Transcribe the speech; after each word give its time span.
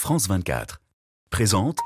France 0.00 0.28
24. 0.28 0.80
Présente 1.28 1.76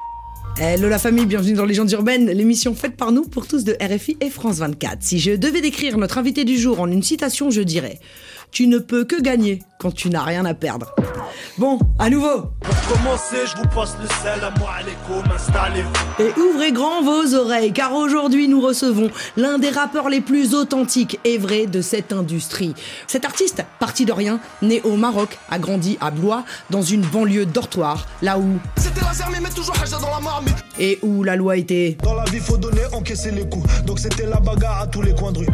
Hello 0.57 0.89
la 0.89 1.01
famille, 1.01 1.27
bienvenue 1.27 1.55
dans 1.55 1.65
Légendes 1.65 1.91
urbaines, 1.91 2.31
l'émission 2.31 2.73
faite 2.77 2.97
par 2.97 3.11
nous 3.11 3.25
pour 3.25 3.49
tous 3.49 3.65
de 3.65 3.77
RFI 3.83 4.17
et 4.21 4.31
France 4.31 4.59
24. 4.59 5.03
Si 5.03 5.19
je 5.19 5.33
devais 5.33 5.61
décrire 5.61 5.99
notre 5.99 6.17
invité 6.17 6.45
du 6.45 6.57
jour 6.57 6.79
en 6.79 6.89
une 6.89 7.03
citation, 7.03 7.51
je 7.51 7.61
dirais 7.61 7.99
Tu 8.55 8.69
ne 8.69 8.79
peux 8.79 9.05
que 9.05 9.21
gagner 9.21 9.65
quand 9.81 9.93
tu 9.93 10.09
n'as 10.11 10.23
rien 10.23 10.45
à 10.45 10.55
perdre. 10.55 10.95
Bon, 11.59 11.81
à 11.99 12.09
nouveau 12.09 12.53
Pour 12.61 12.97
commencer, 12.97 13.39
je 13.47 13.57
vous 13.57 13.69
passe 13.75 13.97
le 14.01 14.07
sel 14.23 14.45
à 14.45 14.57
moi, 14.61 14.71
installez-vous. 15.35 16.23
Et 16.23 16.41
ouvrez 16.41 16.71
grand 16.71 17.03
vos 17.03 17.35
oreilles, 17.35 17.73
car 17.73 17.93
aujourd'hui 17.93 18.47
nous 18.47 18.61
recevons 18.61 19.11
l'un 19.37 19.59
des 19.59 19.71
rappeurs 19.71 20.09
les 20.09 20.21
plus 20.21 20.55
authentiques 20.55 21.19
et 21.25 21.37
vrais 21.37 21.67
de 21.67 21.83
cette 21.83 22.13
industrie. 22.13 22.75
Cet 23.09 23.25
artiste, 23.25 23.65
parti 23.81 24.05
de 24.05 24.13
rien, 24.13 24.39
né 24.63 24.81
au 24.85 24.97
Maroc, 24.97 25.37
a 25.51 25.59
grandi 25.59 25.99
à 26.01 26.13
Blois, 26.13 26.45
dans 26.71 26.83
une 26.83 27.03
banlieue 27.03 27.47
dortoir, 27.47 28.07
là 28.23 28.39
où... 28.39 28.61
C'était 28.77 29.01
la 29.01 29.15
zermie, 29.15 29.39
mais 29.43 29.51
toujours 29.51 29.75
dans 30.01 30.11
la 30.11 30.21
marmite. 30.21 30.57
Et 30.79 31.01
où 31.03 31.25
la 31.25 31.35
loi 31.35 31.57
était... 31.57 31.99
Dans 32.05 32.15
la 32.15 32.25
vie, 32.27 32.39
faut 32.39 32.57
donner, 32.57 32.83
encaisser 32.93 33.33
les 33.33 33.49
coups. 33.49 33.69
Donc 33.85 33.99
c'était 33.99 34.27
la 34.27 34.39
bagarre 34.39 34.83
à 34.83 34.87
tous 34.87 35.03
les 35.03 35.13
coins 35.13 35.33
de 35.33 35.39
rue. 35.39 35.49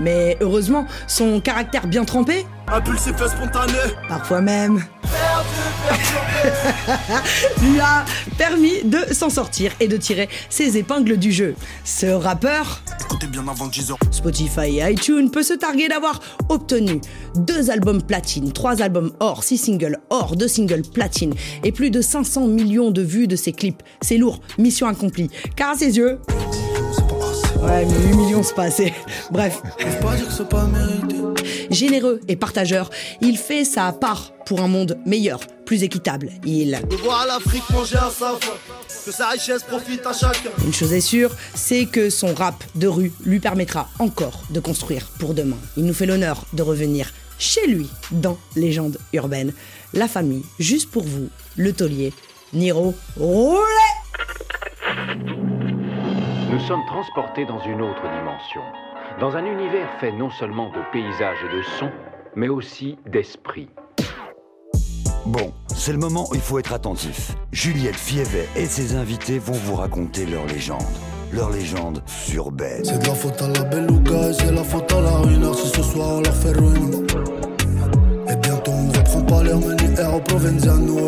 Mais 0.00 0.36
heureusement, 0.40 0.86
son 1.06 1.40
caractère 1.40 1.86
bien 1.86 2.04
trempé, 2.04 2.46
Impulsif 2.70 3.14
et 3.24 3.28
spontané. 3.28 3.72
parfois 4.08 4.40
même... 4.40 4.84
lui 7.62 7.80
a 7.80 8.04
permis 8.36 8.82
de 8.84 8.98
s'en 9.12 9.30
sortir 9.30 9.72
et 9.80 9.88
de 9.88 9.96
tirer 9.96 10.28
ses 10.50 10.76
épingles 10.76 11.16
du 11.16 11.32
jeu. 11.32 11.54
Ce 11.84 12.06
rappeur, 12.06 12.82
Écoutez 13.00 13.26
bien 13.26 13.46
avant 13.48 13.66
10 13.66 13.90
heures. 13.90 13.98
Spotify 14.10 14.78
et 14.78 14.92
iTunes 14.92 15.30
peut 15.30 15.42
se 15.42 15.54
targuer 15.54 15.88
d'avoir 15.88 16.20
obtenu 16.50 17.00
deux 17.36 17.70
albums 17.70 18.02
platine, 18.02 18.52
trois 18.52 18.82
albums 18.82 19.12
or, 19.20 19.42
six 19.42 19.56
singles 19.58 19.98
or, 20.10 20.36
deux 20.36 20.48
singles 20.48 20.82
platine 20.82 21.34
et 21.64 21.72
plus 21.72 21.90
de 21.90 22.02
500 22.02 22.46
millions 22.46 22.90
de 22.90 23.02
vues 23.02 23.26
de 23.26 23.36
ses 23.36 23.52
clips. 23.52 23.82
C'est 24.02 24.18
lourd, 24.18 24.40
mission 24.58 24.86
accomplie. 24.86 25.30
Car 25.56 25.70
à 25.70 25.74
ses 25.74 25.96
yeux, 25.96 26.18
ouais, 27.62 27.84
mais 27.86 28.08
8 28.08 28.16
millions 28.16 28.42
c'est 28.42 28.54
pas 28.54 28.64
assez. 28.64 28.92
Bref, 29.30 29.60
pas 30.02 30.16
dire 30.16 30.28
que 30.28 30.42
pas 30.42 30.66
mérité. 30.66 31.16
généreux 31.70 32.20
et 32.28 32.36
partageur, 32.36 32.90
il 33.20 33.36
fait 33.36 33.64
sa 33.64 33.92
part 33.92 34.32
pour 34.46 34.60
un 34.60 34.68
monde 34.68 34.98
meilleur, 35.04 35.40
plus 35.66 35.82
équitable. 35.82 36.30
Il 36.44 36.80
De 36.88 36.96
voir 36.96 37.26
l'Afrique 37.26 37.68
manger 37.70 37.96
à 37.96 38.10
sa 38.10 38.36
faim. 38.40 38.54
Que 39.04 39.12
sa 39.12 39.28
richesse 39.28 39.62
profite 39.62 40.06
à 40.06 40.12
chacun. 40.12 40.50
Une 40.64 40.72
chose 40.72 40.92
est 40.92 41.00
sûre, 41.00 41.34
c'est 41.54 41.86
que 41.86 42.10
son 42.10 42.34
rap 42.34 42.64
de 42.74 42.86
rue 42.86 43.12
lui 43.24 43.40
permettra 43.40 43.88
encore 43.98 44.42
de 44.50 44.60
construire 44.60 45.06
pour 45.18 45.34
demain. 45.34 45.58
Il 45.76 45.84
nous 45.84 45.94
fait 45.94 46.06
l'honneur 46.06 46.44
de 46.52 46.62
revenir 46.62 47.12
chez 47.38 47.66
lui 47.66 47.88
dans 48.10 48.38
Légende 48.56 48.98
urbaine. 49.12 49.52
La 49.94 50.08
famille, 50.08 50.44
juste 50.58 50.90
pour 50.90 51.04
vous, 51.04 51.28
le 51.56 51.72
taulier, 51.72 52.12
Niro, 52.52 52.94
roulez 53.16 53.58
Nous 56.50 56.60
sommes 56.60 56.86
transportés 56.86 57.44
dans 57.44 57.58
une 57.58 57.82
autre 57.82 58.00
dimension, 58.00 58.62
dans 59.20 59.36
un 59.36 59.44
univers 59.44 59.90
fait 60.00 60.12
non 60.12 60.30
seulement 60.30 60.70
de 60.70 60.78
paysages 60.92 61.44
et 61.44 61.56
de 61.56 61.62
sons, 61.62 61.90
mais 62.36 62.48
aussi 62.48 62.98
d'esprit. 63.06 63.68
Bon, 65.26 65.52
c'est 65.68 65.92
le 65.92 65.98
moment 65.98 66.24
où 66.30 66.34
il 66.34 66.40
faut 66.40 66.58
être 66.58 66.72
attentif. 66.72 67.32
Juliette 67.52 67.96
Fievet 67.96 68.48
et 68.56 68.64
ses 68.64 68.96
invités 68.96 69.38
vont 69.38 69.52
vous 69.52 69.74
raconter 69.74 70.24
leur 70.24 70.46
légende. 70.46 70.80
Leur 71.34 71.50
légende 71.50 72.02
urbaine. 72.32 72.82
C'est 72.82 73.02
de 73.02 73.06
la 73.06 73.14
faute 73.14 73.42
à 73.42 73.48
la 73.48 73.64
beluga, 73.64 74.32
c'est 74.32 74.50
la 74.50 74.64
faute 74.64 74.90
à 74.90 75.00
la 75.02 75.52
si 75.52 75.68
ce 75.68 75.82
soir 75.82 76.08
on 76.16 76.20
leur 76.22 76.34
fait 76.34 76.52
ruiner. 76.52 76.96
Et 78.30 78.36
bientôt 78.36 78.72
on 78.72 78.88
reprend 78.88 79.22
pas 79.22 79.42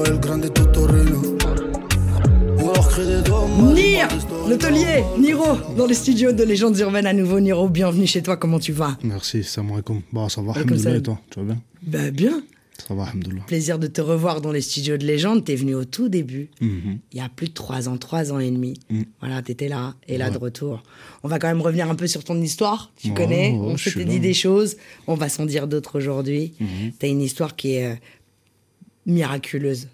El 0.07 0.21
Grande 0.21 0.53
Totorino. 0.53 1.40
Nir, 2.99 4.09
le 4.49 4.57
taulier, 4.59 5.05
Niro, 5.17 5.45
dans 5.77 5.87
les 5.87 5.95
studios 5.95 6.33
de 6.33 6.43
Légendes 6.43 6.77
urbaines 6.81 7.07
à 7.07 7.13
nouveau. 7.13 7.39
Niro, 7.39 7.69
bienvenue 7.69 8.07
chez 8.09 8.21
toi, 8.21 8.37
comment 8.37 8.59
tu 8.59 8.73
vas? 8.73 8.99
Merci, 9.05 9.45
salam 9.45 9.71
alaikum. 9.73 10.03
Bah, 10.13 10.27
ça 10.29 10.43
va, 10.43 10.51
Alaikum 10.55 10.73
alhamdoulilah, 10.73 10.97
et 10.99 11.03
toi 11.03 11.21
Tu 11.31 11.39
vas 11.39 11.45
bien? 11.45 11.63
Bah 11.85 12.11
bien, 12.11 12.43
Ça 12.85 12.95
va, 12.95 13.05
alhamdoulilah. 13.05 13.45
plaisir 13.47 13.79
de 13.79 13.87
te 13.87 14.01
revoir 14.01 14.41
dans 14.41 14.51
les 14.51 14.61
studios 14.61 14.97
de 14.97 15.07
Légende. 15.07 15.45
T'es 15.45 15.55
venu 15.55 15.77
au 15.77 15.85
tout 15.85 16.09
début, 16.09 16.49
Mhm. 16.61 16.99
il 17.13 17.19
y 17.19 17.21
a 17.21 17.29
plus 17.29 17.47
de 17.47 17.53
trois 17.55 17.89
ans, 17.89 17.97
trois 17.97 18.33
ans 18.33 18.41
et 18.41 18.51
demi. 18.51 18.75
Mm. 18.91 19.03
Voilà, 19.21 19.41
t'étais 19.43 19.69
là 19.69 19.95
et 20.09 20.19
là 20.19 20.27
Ouais. 20.27 20.33
de 20.33 20.39
retour. 20.39 20.83
On 21.23 21.29
va 21.29 21.39
quand 21.39 21.47
même 21.49 21.63
revenir 21.63 21.89
un 21.89 21.95
peu 21.95 22.09
sur 22.09 22.25
ton 22.25 22.41
histoire. 22.43 22.91
Tu 23.01 23.11
Ouais, 23.11 23.15
connais, 23.15 23.53
ouais, 23.53 23.57
on 23.57 23.77
s'était 23.77 24.05
dit 24.05 24.19
des 24.19 24.35
choses, 24.35 24.77
on 25.07 25.15
va 25.15 25.29
s'en 25.29 25.47
dire 25.47 25.69
d'autres 25.69 25.97
aujourd'hui. 25.97 26.55
Mhm. 26.59 26.67
T'as 26.99 27.07
une 27.07 27.21
histoire 27.21 27.55
qui 27.55 27.75
est 27.75 27.87
euh, 27.87 27.95
miraculeuse, 29.07 29.87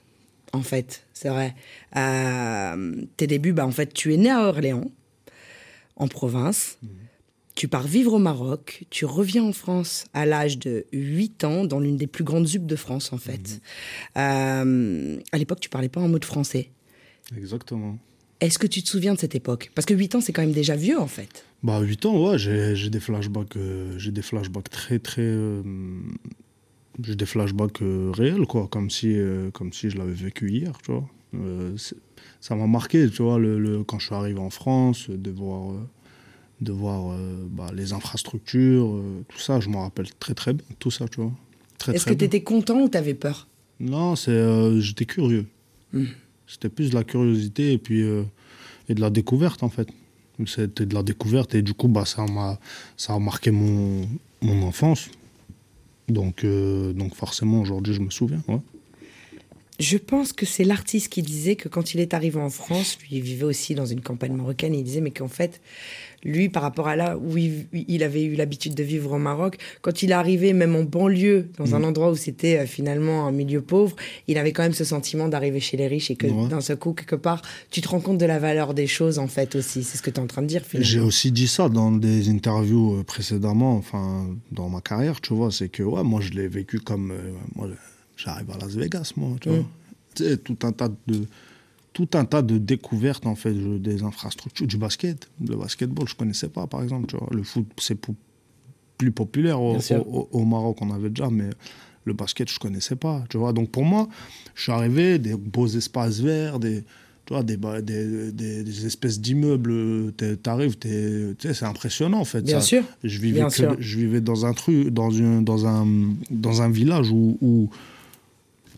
en 0.56 0.62
fait, 0.62 1.06
c'est 1.12 1.28
vrai. 1.28 1.54
Euh, 1.96 3.02
tes 3.16 3.26
débuts, 3.26 3.52
bah, 3.52 3.66
en 3.66 3.70
fait, 3.70 3.92
tu 3.94 4.12
es 4.12 4.16
né 4.16 4.30
à 4.30 4.48
Orléans, 4.48 4.90
en 5.96 6.08
province. 6.08 6.78
Mhm. 6.82 6.90
Tu 7.54 7.68
pars 7.68 7.86
vivre 7.86 8.12
au 8.12 8.18
Maroc, 8.18 8.84
tu 8.90 9.06
reviens 9.06 9.42
en 9.44 9.52
France 9.52 10.04
à 10.12 10.26
l'âge 10.26 10.58
de 10.58 10.84
8 10.92 11.42
ans, 11.44 11.64
dans 11.64 11.80
l'une 11.80 11.96
des 11.96 12.06
plus 12.06 12.22
grandes 12.24 12.46
ZUP 12.46 12.66
de 12.66 12.76
France, 12.76 13.12
en 13.14 13.18
fait. 13.18 13.60
Mhm. 14.16 14.22
Euh, 14.22 15.20
à 15.32 15.38
l'époque, 15.38 15.60
tu 15.60 15.70
parlais 15.70 15.88
pas 15.88 16.00
un 16.00 16.08
mot 16.08 16.18
de 16.18 16.24
français. 16.26 16.70
Exactement. 17.36 17.98
Est-ce 18.40 18.58
que 18.58 18.66
tu 18.66 18.82
te 18.82 18.88
souviens 18.90 19.14
de 19.14 19.18
cette 19.18 19.34
époque? 19.34 19.70
Parce 19.74 19.86
que 19.86 19.94
8 19.94 20.16
ans, 20.16 20.20
c'est 20.20 20.32
quand 20.34 20.42
même 20.42 20.52
déjà 20.52 20.76
vieux, 20.76 21.00
en 21.00 21.06
fait. 21.06 21.44
Bah, 21.62 21.80
8 21.80 22.04
ans, 22.04 22.30
ouais, 22.30 22.38
j'ai 22.38 22.76
j'ai 22.76 22.90
des 22.90 23.00
flashbacks, 23.00 23.56
euh, 23.56 23.98
j'ai 23.98 24.10
des 24.12 24.20
flashbacks 24.20 24.68
très, 24.68 24.98
très. 24.98 25.22
euh, 25.22 25.62
j'ai 27.02 27.14
des 27.16 27.26
flashbacks 27.26 27.82
euh, 27.82 28.10
réels, 28.14 28.46
quoi, 28.46 28.68
comme 28.68 28.90
si, 28.90 29.12
euh, 29.16 29.50
comme 29.50 29.72
si 29.72 29.90
je 29.90 29.98
l'avais 29.98 30.12
vécu 30.12 30.50
hier, 30.50 30.72
tu 30.84 30.92
vois. 30.92 31.08
Euh, 31.34 31.76
ça 32.40 32.54
m'a 32.54 32.66
marqué, 32.66 33.08
tu 33.10 33.22
vois, 33.22 33.38
le, 33.38 33.58
le- 33.58 33.84
quand 33.84 33.98
je 33.98 34.06
suis 34.06 34.14
arrivé 34.14 34.38
en 34.38 34.50
France, 34.50 35.10
de 35.10 35.30
voir, 35.30 35.74
de 36.60 36.72
voir 36.72 37.16
bah, 37.50 37.70
les 37.74 37.92
infrastructures, 37.92 38.98
tout 39.28 39.38
ça, 39.38 39.60
je 39.60 39.68
m'en 39.68 39.82
rappelle 39.82 40.08
très, 40.18 40.34
très 40.34 40.52
bien, 40.54 40.64
tout 40.78 40.90
ça, 40.90 41.06
tu 41.08 41.20
vois. 41.20 41.32
Très, 41.78 41.94
Est-ce 41.94 42.04
très 42.04 42.14
que 42.14 42.18
tu 42.20 42.24
étais 42.24 42.42
content 42.42 42.80
ou 42.80 42.88
t'avais 42.88 43.14
peur? 43.14 43.46
Non, 43.80 44.16
c'est 44.16 44.80
j'étais 44.80 45.04
curieux. 45.04 45.46
C'était 46.46 46.68
plus 46.70 46.90
de 46.90 46.94
la 46.94 47.04
curiosité 47.04 47.72
et 47.72 47.78
puis 47.78 48.00
et 48.88 48.94
de 48.94 49.00
la 49.00 49.10
découverte 49.10 49.62
en 49.62 49.68
fait. 49.68 49.88
C'était 50.46 50.86
de 50.86 50.94
la 50.94 51.02
découverte 51.02 51.54
et 51.54 51.62
du 51.62 51.74
coup 51.74 51.88
bah 51.88 52.04
ça 52.06 52.24
m'a 52.26 52.58
ça 52.96 53.14
a 53.14 53.18
marqué 53.18 53.50
mon 53.50 54.06
mon 54.40 54.62
enfance. 54.62 55.10
Donc 56.08 56.44
euh, 56.44 56.92
donc 56.92 57.14
forcément 57.14 57.60
aujourd'hui 57.60 57.94
je 57.94 58.00
me 58.00 58.10
souviens. 58.10 58.42
Je 59.78 59.98
pense 59.98 60.32
que 60.32 60.46
c'est 60.46 60.64
l'artiste 60.64 61.10
qui 61.10 61.22
disait 61.22 61.54
que 61.56 61.68
quand 61.68 61.92
il 61.92 62.00
est 62.00 62.14
arrivé 62.14 62.40
en 62.40 62.48
France, 62.50 62.96
lui, 63.02 63.16
il 63.16 63.20
vivait 63.22 63.44
aussi 63.44 63.74
dans 63.74 63.84
une 63.86 64.00
campagne 64.00 64.32
marocaine, 64.32 64.74
il 64.74 64.82
disait, 64.82 65.02
mais 65.02 65.10
qu'en 65.10 65.28
fait, 65.28 65.60
lui, 66.24 66.48
par 66.48 66.62
rapport 66.62 66.88
à 66.88 66.96
là 66.96 67.18
où 67.18 67.36
il, 67.36 67.66
il 67.72 68.02
avait 68.02 68.24
eu 68.24 68.34
l'habitude 68.36 68.74
de 68.74 68.82
vivre 68.82 69.12
au 69.12 69.18
Maroc, 69.18 69.58
quand 69.82 70.02
il 70.02 70.10
est 70.10 70.14
arrivé 70.14 70.54
même 70.54 70.74
en 70.74 70.82
banlieue, 70.82 71.50
dans 71.58 71.74
un 71.74 71.84
endroit 71.84 72.10
où 72.10 72.16
c'était 72.16 72.58
euh, 72.60 72.66
finalement 72.66 73.26
un 73.26 73.32
milieu 73.32 73.60
pauvre, 73.60 73.94
il 74.28 74.38
avait 74.38 74.52
quand 74.52 74.62
même 74.62 74.72
ce 74.72 74.82
sentiment 74.84 75.28
d'arriver 75.28 75.60
chez 75.60 75.76
les 75.76 75.86
riches 75.86 76.10
et 76.10 76.16
que 76.16 76.26
Ouais. 76.26 76.48
d'un 76.48 76.60
seul 76.62 76.78
coup, 76.78 76.92
quelque 76.94 77.14
part, 77.16 77.42
tu 77.70 77.80
te 77.82 77.88
rends 77.88 78.00
compte 78.00 78.18
de 78.18 78.26
la 78.26 78.38
valeur 78.38 78.72
des 78.74 78.86
choses, 78.86 79.18
en 79.18 79.28
fait, 79.28 79.54
aussi. 79.56 79.84
C'est 79.84 79.98
ce 79.98 80.02
que 80.02 80.10
tu 80.10 80.16
es 80.16 80.22
en 80.22 80.26
train 80.26 80.42
de 80.42 80.46
dire, 80.48 80.62
J'ai 80.72 80.84
finalement. 80.84 81.06
aussi 81.08 81.30
dit 81.32 81.46
ça 81.48 81.68
dans 81.68 81.92
des 81.92 82.28
interviews 82.30 82.94
euh, 83.00 83.02
précédemment, 83.04 83.76
enfin 83.76 84.26
dans 84.52 84.68
ma 84.70 84.80
carrière, 84.80 85.20
tu 85.20 85.34
vois, 85.34 85.52
c'est 85.52 85.68
que 85.68 85.82
ouais, 85.82 86.02
moi 86.02 86.20
je 86.22 86.30
l'ai 86.30 86.48
vécu 86.48 86.80
comme 86.80 87.10
euh, 87.12 87.32
moi 87.54 87.68
j'arrive 88.16 88.50
à 88.50 88.58
Las 88.58 88.74
Vegas, 88.74 89.12
moi, 89.16 89.36
tu 89.40 89.48
vois. 89.50 89.64
Tu 90.14 90.24
sais, 90.24 90.36
tout 90.38 90.56
un 90.62 90.72
tas 90.72 90.88
de 91.06 91.26
tout 91.92 92.08
un 92.12 92.24
tas 92.26 92.42
de 92.42 92.58
découvertes 92.58 93.26
en 93.26 93.34
fait 93.36 93.54
des 93.54 94.02
infrastructures 94.02 94.66
du 94.66 94.76
basket, 94.76 95.28
le 95.46 95.56
basketball, 95.56 96.06
je 96.06 96.14
connaissais 96.14 96.48
pas 96.48 96.66
par 96.66 96.82
exemple, 96.82 97.06
tu 97.06 97.16
vois. 97.16 97.28
Le 97.32 97.42
foot 97.42 97.66
c'est 97.80 97.98
plus 98.98 99.12
populaire 99.12 99.60
au, 99.62 100.44
Maroc, 100.44 100.76
on 100.82 100.90
avait 100.92 101.08
déjà, 101.10 101.30
mais 101.30 101.48
le 102.04 102.12
basket 102.12 102.50
je 102.50 102.58
connaissais 102.58 102.96
pas, 102.96 103.24
tu 103.30 103.38
vois. 103.38 103.52
Donc 103.54 103.70
pour 103.70 103.84
moi, 103.84 104.08
je 104.54 104.62
suis 104.64 104.72
arrivé 104.72 105.18
des 105.18 105.34
beaux 105.36 105.66
espaces 105.68 106.20
verts, 106.20 106.58
des 106.58 106.84
tu 107.24 107.32
vois, 107.34 107.42
des, 107.42 107.56
des, 107.56 108.30
des- 108.30 108.62
des 108.62 108.86
espèces 108.86 109.18
d'immeubles, 109.20 110.12
t'arrives, 110.42 110.76
c'est 110.82 111.62
impressionnant 111.64 112.20
en 112.20 112.24
fait. 112.24 112.42
Bien 112.42 112.60
ça. 112.60 112.66
sûr. 112.66 112.84
Je 113.02 113.18
vivais, 113.20 113.40
Bien 113.40 113.48
que- 113.48 113.54
sûr. 113.54 113.76
je 113.80 113.98
vivais 113.98 114.20
dans 114.20 114.46
un 114.46 114.52
truc, 114.52 114.90
dans, 114.90 115.10
une, 115.10 115.42
dans, 115.44 115.66
un, 115.66 115.86
dans 116.30 116.62
un 116.62 116.68
village 116.70 117.10
où, 117.10 117.36
où, 117.40 117.68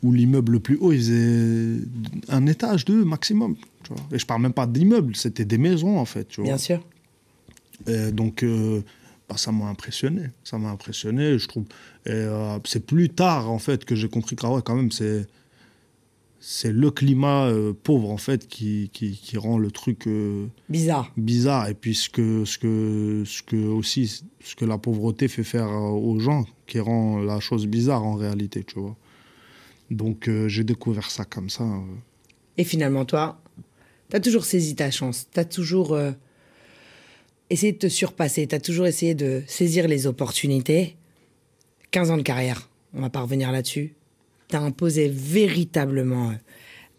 où 0.03 0.13
l'immeuble 0.13 0.53
le 0.53 0.61
plus 0.61 0.77
haut, 0.77 0.93
il 0.93 0.99
faisait 0.99 1.77
un 2.29 2.47
étage, 2.47 2.85
deux 2.85 3.05
maximum. 3.05 3.57
Tu 3.85 3.93
vois. 3.93 4.03
Et 4.13 4.19
je 4.19 4.27
parle 4.27 4.43
même 4.43 4.53
pas 4.53 4.67
d'immeubles, 4.67 5.17
c'était 5.17 5.45
des 5.45 5.59
maisons 5.59 5.99
en 5.99 6.05
fait. 6.05 6.27
Tu 6.29 6.41
vois. 6.41 6.51
Bien 6.51 6.59
sûr. 6.59 6.81
Et 7.87 8.11
donc, 8.13 8.43
euh, 8.43 8.83
bah, 9.29 9.37
ça 9.37 9.53
m'a 9.53 9.67
impressionné. 9.67 10.23
Ça 10.43 10.59
m'a 10.59 10.71
impressionné, 10.71 11.39
je 11.39 11.47
trouve. 11.47 11.65
Et 12.07 12.11
euh, 12.11 12.59
c'est 12.65 12.85
plus 12.85 13.11
tard, 13.11 13.51
en 13.51 13.59
fait, 13.59 13.85
que 13.85 13.95
j'ai 13.95 14.09
compris 14.09 14.37
que, 14.37 14.47
ah 14.47 14.53
ouais, 14.53 14.63
quand 14.65 14.75
même, 14.75 14.91
c'est. 14.91 15.27
C'est 16.41 16.71
le 16.73 16.93
climat 16.93 17.47
euh, 17.47 17.73
pauvre, 17.73 18.11
en 18.11 18.17
fait, 18.17 18.47
qui, 18.47 18.91
qui, 18.93 19.11
qui 19.11 19.37
rend 19.37 19.59
le 19.59 19.73
truc 19.73 20.07
euh, 20.07 20.47
Bizarre. 20.69 21.11
bizarre. 21.17 21.69
Et 21.69 21.75
puis, 21.75 21.97
ce 21.97 22.09
que, 22.09 22.45
ce, 22.45 22.59
que, 22.59 23.25
ce 23.27 23.43
que 23.43 23.57
aussi, 23.57 24.23
ce 24.45 24.55
que 24.55 24.65
la 24.65 24.79
pauvreté 24.79 25.27
fait 25.27 25.43
faire 25.43 25.69
aux 25.69 26.21
gens, 26.21 26.47
qui 26.69 26.79
rend 26.79 27.19
la 27.19 27.41
chose 27.41 27.67
bizarre, 27.67 28.05
en 28.05 28.15
réalité, 28.15 28.63
tu 28.63 28.79
vois. 28.79 28.97
Donc, 29.91 30.29
euh, 30.29 30.49
j'ai 30.49 30.65
découvert 30.65 31.11
ça 31.11 31.25
comme 31.25 31.51
ça. 31.51 31.65
euh. 31.65 31.81
Et 32.57 32.65
finalement, 32.65 33.05
toi, 33.05 33.41
tu 34.11 34.17
as 34.17 34.21
toujours 34.21 34.45
saisi 34.45 34.75
ta 34.75 34.91
chance. 34.91 35.27
Tu 35.33 35.41
as 35.41 35.45
toujours 35.45 35.95
euh, 35.95 36.13
essayé 37.51 37.73
de 37.73 37.79
te 37.79 37.89
surpasser. 37.89 38.47
Tu 38.47 38.55
as 38.55 38.61
toujours 38.61 38.87
essayé 38.87 39.15
de 39.15 39.43
saisir 39.47 39.89
les 39.89 40.07
opportunités. 40.07 40.97
15 41.91 42.11
ans 42.11 42.17
de 42.19 42.23
carrière, 42.23 42.69
on 42.93 43.01
va 43.01 43.09
pas 43.11 43.21
revenir 43.21 43.51
là-dessus. 43.51 43.95
Tu 44.49 44.57
as 44.57 44.61
imposé 44.61 45.09
véritablement 45.09 46.35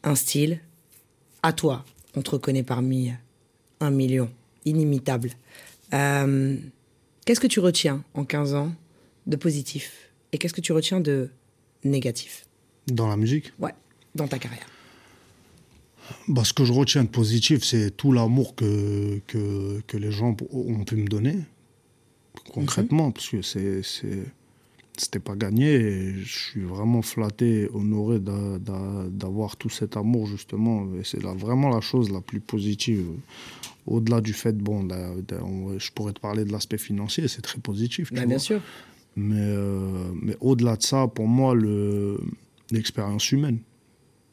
un 0.03 0.15
style. 0.15 0.59
À 1.43 1.53
toi, 1.53 1.85
on 2.15 2.21
te 2.21 2.31
reconnaît 2.31 2.63
parmi 2.63 3.11
un 3.79 3.91
million, 3.91 4.29
inimitable. 4.65 5.31
Qu'est-ce 5.91 7.39
que 7.39 7.47
tu 7.47 7.59
retiens 7.59 8.03
en 8.15 8.25
15 8.25 8.55
ans 8.55 8.71
de 9.27 9.35
positif? 9.35 10.09
Et 10.31 10.39
qu'est-ce 10.39 10.53
que 10.53 10.61
tu 10.61 10.73
retiens 10.73 10.99
de 10.99 11.29
négatif? 11.83 12.48
Dans 12.91 13.07
la 13.07 13.17
musique 13.17 13.51
Ouais, 13.59 13.73
dans 14.15 14.27
ta 14.27 14.39
carrière. 14.39 14.65
bah, 16.27 16.43
Ce 16.43 16.53
que 16.53 16.63
je 16.65 16.73
retiens 16.73 17.03
de 17.03 17.09
positif, 17.09 17.63
c'est 17.63 17.91
tout 17.95 18.11
l'amour 18.11 18.55
que, 18.55 19.19
que, 19.27 19.81
que 19.87 19.97
les 19.97 20.11
gens 20.11 20.35
ont 20.51 20.83
pu 20.83 20.95
me 20.95 21.07
donner, 21.07 21.35
concrètement, 22.53 23.11
parce 23.11 23.29
que 23.29 23.41
c'est, 23.41 23.81
c'était 24.97 25.19
pas 25.19 25.35
gagné. 25.35 25.67
Et 25.75 26.13
je 26.13 26.39
suis 26.49 26.61
vraiment 26.63 27.01
flatté, 27.01 27.69
honoré 27.73 28.19
d'a- 28.19 28.57
d'a- 28.59 29.05
d'avoir 29.09 29.55
tout 29.55 29.69
cet 29.69 29.97
amour, 29.97 30.25
justement. 30.27 30.87
C'est 31.03 31.21
vraiment 31.21 31.69
la 31.69 31.81
chose 31.81 32.11
la 32.11 32.21
plus 32.21 32.39
positive. 32.39 33.05
Au-delà 33.85 34.21
du 34.21 34.33
fait, 34.33 34.57
bon, 34.57 34.87
on- 35.41 35.77
je 35.79 35.91
pourrais 35.91 36.13
te 36.13 36.19
parler 36.19 36.43
de 36.45 36.51
l'aspect 36.51 36.77
financier, 36.77 37.27
c'est 37.27 37.41
très 37.41 37.59
positif. 37.59 38.09
tu 38.09 38.15
Bah, 38.15 38.21
vois. 38.21 38.27
bien 38.29 38.39
sûr. 38.39 38.61
Mais, 39.15 39.35
euh, 39.39 40.11
mais 40.21 40.37
au-delà 40.39 40.75
de 40.77 40.83
ça, 40.83 41.07
pour 41.07 41.27
moi, 41.27 41.53
le- 41.55 42.19
l'expérience 42.71 43.31
humaine, 43.31 43.59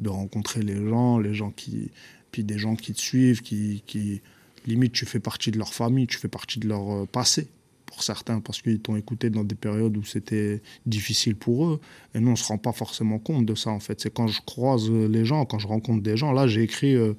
de 0.00 0.09
rencontrer 0.09 0.62
les 0.62 0.88
gens, 0.88 1.19
les 1.19 1.35
gens 1.35 1.50
qui, 1.50 1.91
puis 2.31 2.44
des 2.44 2.59
gens 2.59 2.77
qui 2.77 2.93
te 2.93 3.00
suivent, 3.00 3.43
qui, 3.43 3.83
qui 3.87 4.21
limite 4.67 4.93
tu 4.93 5.06
fais 5.06 5.21
partie 5.21 5.50
de 5.50 5.59
leur 5.59 5.73
famille, 5.73 6.06
tu 6.06 6.19
fais 6.19 6.29
partie 6.29 6.59
de 6.59 6.69
leur 6.69 6.91
euh, 6.91 7.06
passé 7.06 7.49
pour 7.87 8.03
certains 8.03 8.41
parce 8.41 8.61
qu'ils 8.62 8.81
t'ont 8.81 8.97
écouté 8.97 9.31
dans 9.31 9.44
des 9.44 9.55
périodes 9.55 9.97
où 9.97 10.05
c'était 10.05 10.61
difficile 10.87 11.37
pour 11.37 11.67
eux. 11.67 11.81
Et 12.15 12.21
nous, 12.21 12.33
on 12.33 12.37
se 12.37 12.44
rend 12.44 12.59
pas 12.59 12.73
forcément 12.73 13.19
compte 13.19 13.47
de 13.47 13.55
ça 13.55 13.71
en 13.71 13.81
fait. 13.81 14.00
C'est 14.00 14.12
quand 14.12 14.27
je 14.27 14.41
croise 14.44 14.91
euh, 14.91 15.09
les 15.09 15.25
gens, 15.25 15.44
quand 15.44 15.59
je 15.59 15.69
rencontre 15.69 16.03
des 16.03 16.17
gens. 16.17 16.32
Là, 16.32 16.47
j'ai 16.47 16.62
écrit 16.62 16.94
euh, 16.94 17.15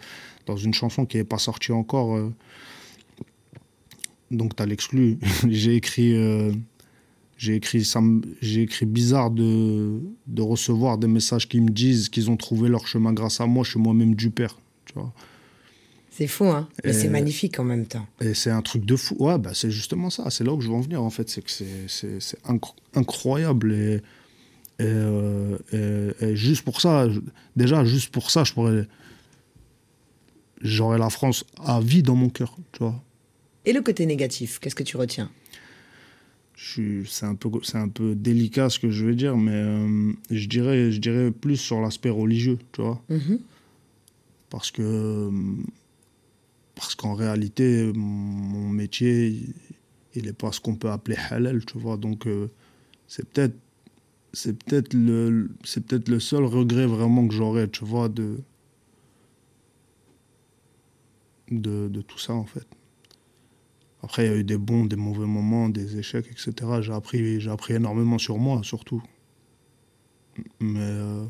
dans 0.46 0.58
une 0.58 0.74
chanson 0.74 1.06
qui 1.06 1.18
n'est 1.18 1.24
pas 1.24 1.40
sortie 1.40 1.72
encore. 1.72 2.31
donc 4.30 4.56
tu 4.56 4.63
as 4.63 4.66
l'exclu. 4.66 5.18
j'ai 5.50 5.75
écrit. 5.75 6.13
J'ai 7.38 7.56
écrit, 7.56 7.86
ça 7.86 8.01
me- 8.01 8.22
j'ai 8.42 8.63
écrit 8.63 8.86
bizarre 8.86 9.30
de, 9.31 10.00
de 10.28 10.42
recevoir 10.42 10.98
des 10.98 11.07
messages 11.07 11.48
qui 11.48 11.62
me 11.62 11.69
disent 11.69 12.10
qu'ils 12.10 12.30
ont 12.31 12.38
trouvé 12.38 12.68
leur 12.69 12.88
chemin 12.88 13.13
grâce 13.13 13.39
à 13.42 13.45
moi. 13.45 13.63
Je 13.63 13.72
suis 13.72 13.80
moi-même 13.80 14.16
du 14.16 14.30
père. 14.31 14.57
Tu 14.86 14.94
vois. 14.95 15.13
C'est 16.10 16.25
fou, 16.28 16.45
hein 16.45 16.68
Mais 16.84 16.94
c'est 16.94 17.10
magnifique 17.10 17.60
en 17.60 17.63
même 17.63 17.86
temps. 17.86 18.07
Et 18.22 18.34
c'est 18.34 18.50
un 18.50 18.63
truc 18.63 18.86
de 18.86 18.95
fou. 18.95 19.16
Ouais, 19.19 19.38
bah, 19.38 19.51
c'est 19.54 19.69
justement 19.69 20.10
ça. 20.10 20.31
C'est 20.31 20.44
là 20.44 20.51
où 20.54 20.62
je 20.62 20.68
veux 20.68 20.74
en 20.74 20.81
venir, 20.81 21.04
en 21.04 21.12
fait. 21.12 21.30
C'est 21.30 21.44
que 21.44 21.51
c'est- 21.51 21.88
c'est 21.88 22.19
c'est 22.19 22.42
incro- 22.45 22.74
incroyable. 22.95 23.72
Et, 23.74 23.94
et, 24.80 24.84
euh, 24.84 25.57
et- 25.72 26.25
et 26.25 26.36
juste 26.36 26.63
pour 26.63 26.81
ça, 26.81 27.07
déjà, 27.56 27.86
juste 27.86 28.10
pour 28.10 28.31
ça, 28.31 28.44
je 28.44 28.54
pourrais. 28.54 28.88
J'aurais 30.62 30.98
la 30.98 31.10
France 31.12 31.45
à 31.63 31.80
vie 31.80 32.01
dans 32.01 32.16
mon 32.16 32.30
cœur, 32.30 32.57
tu 32.72 32.80
vois. 32.80 33.00
Et 33.66 33.74
le 33.74 33.81
côté 33.81 34.06
négatif, 34.07 34.57
qu'est-ce 34.60 34.74
que 34.75 34.84
tu 34.84 34.98
retiens? 34.98 35.30
C'est 36.59 37.25
un, 37.25 37.36
peu, 37.36 37.50
c'est 37.62 37.77
un 37.77 37.88
peu 37.88 38.15
délicat 38.15 38.71
ce 38.71 38.80
que 38.80 38.89
je 38.89 39.06
vais 39.06 39.13
dire, 39.13 39.38
mais 39.38 39.51
euh, 39.54 40.12
je, 40.31 40.48
dirais, 40.48 40.92
je 40.92 41.00
dirais 41.00 41.30
plus 41.30 41.56
sur 41.57 41.80
l'aspect 41.80 42.09
religieux, 42.09 42.57
tu 42.71 42.81
vois. 42.81 43.00
Mhm. 43.09 43.39
Parce 44.50 44.71
que. 44.71 45.30
Parce 46.74 46.95
qu'en 46.95 47.13
réalité, 47.13 47.92
mon 47.94 48.69
métier, 48.69 49.39
il 50.15 50.25
n'est 50.25 50.33
pas 50.33 50.51
ce 50.51 50.59
qu'on 50.59 50.75
peut 50.75 50.89
appeler 50.89 51.18
halal, 51.30 51.63
tu 51.63 51.77
vois. 51.77 51.95
Donc, 51.95 52.25
euh, 52.25 52.48
c'est 53.07 53.27
peut-être. 53.30 53.56
C'est 54.33 54.57
peut-être 54.57 54.94
le, 54.95 55.51
c'est 55.63 55.86
peut-être 55.86 56.10
le 56.10 56.19
seul 56.19 56.44
regret 56.44 56.88
vraiment 56.88 57.27
que 57.27 57.33
j'aurais, 57.36 57.68
tu 57.68 57.86
vois, 57.86 58.10
de, 58.10 58.39
de, 61.51 61.88
de 61.88 62.01
tout 62.01 62.19
ça, 62.19 62.33
en 62.33 62.45
fait. 62.45 62.65
Après, 64.04 64.26
il 64.26 64.32
y 64.32 64.34
a 64.34 64.38
eu 64.38 64.44
des 64.44 64.58
bons, 64.58 64.86
des 64.86 64.96
mauvais 64.96 65.26
moments, 65.26 65.70
des 65.70 65.98
échecs, 65.98 66.28
etc. 66.32 66.54
J'ai 66.82 66.94
appris, 66.94 67.40
j'ai 67.42 67.50
appris 67.50 67.74
énormément 67.74 68.18
sur 68.20 68.38
moi, 68.38 68.62
surtout. 68.64 69.02
Mais, 70.60 70.80
euh, 70.82 71.26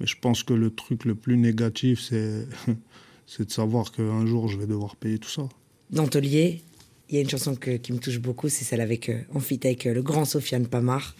mais 0.00 0.06
je 0.06 0.16
pense 0.20 0.42
que 0.42 0.52
le 0.52 0.70
truc 0.74 1.04
le 1.04 1.14
plus 1.14 1.36
négatif, 1.36 2.00
c'est, 2.00 2.46
c'est 3.26 3.46
de 3.46 3.50
savoir 3.52 3.92
qu'un 3.92 4.26
jour, 4.26 4.48
je 4.48 4.58
vais 4.58 4.66
devoir 4.66 4.96
payer 4.96 5.18
tout 5.18 5.28
ça. 5.30 5.48
Dans 5.90 6.08
Taulier, 6.08 6.62
il 7.08 7.14
y 7.16 7.18
a 7.18 7.20
une 7.20 7.30
chanson 7.30 7.54
que- 7.54 7.76
qui 7.76 7.92
me 7.92 7.98
touche 7.98 8.18
beaucoup, 8.18 8.48
c'est 8.48 8.64
celle 8.64 8.80
avec, 8.80 9.08
euh, 9.08 9.20
en 9.32 9.38
feat 9.40 9.64
avec 9.64 9.86
euh, 9.86 9.94
le 9.94 10.02
grand 10.02 10.24
Sofiane 10.24 10.66
Pamar, 10.66 11.14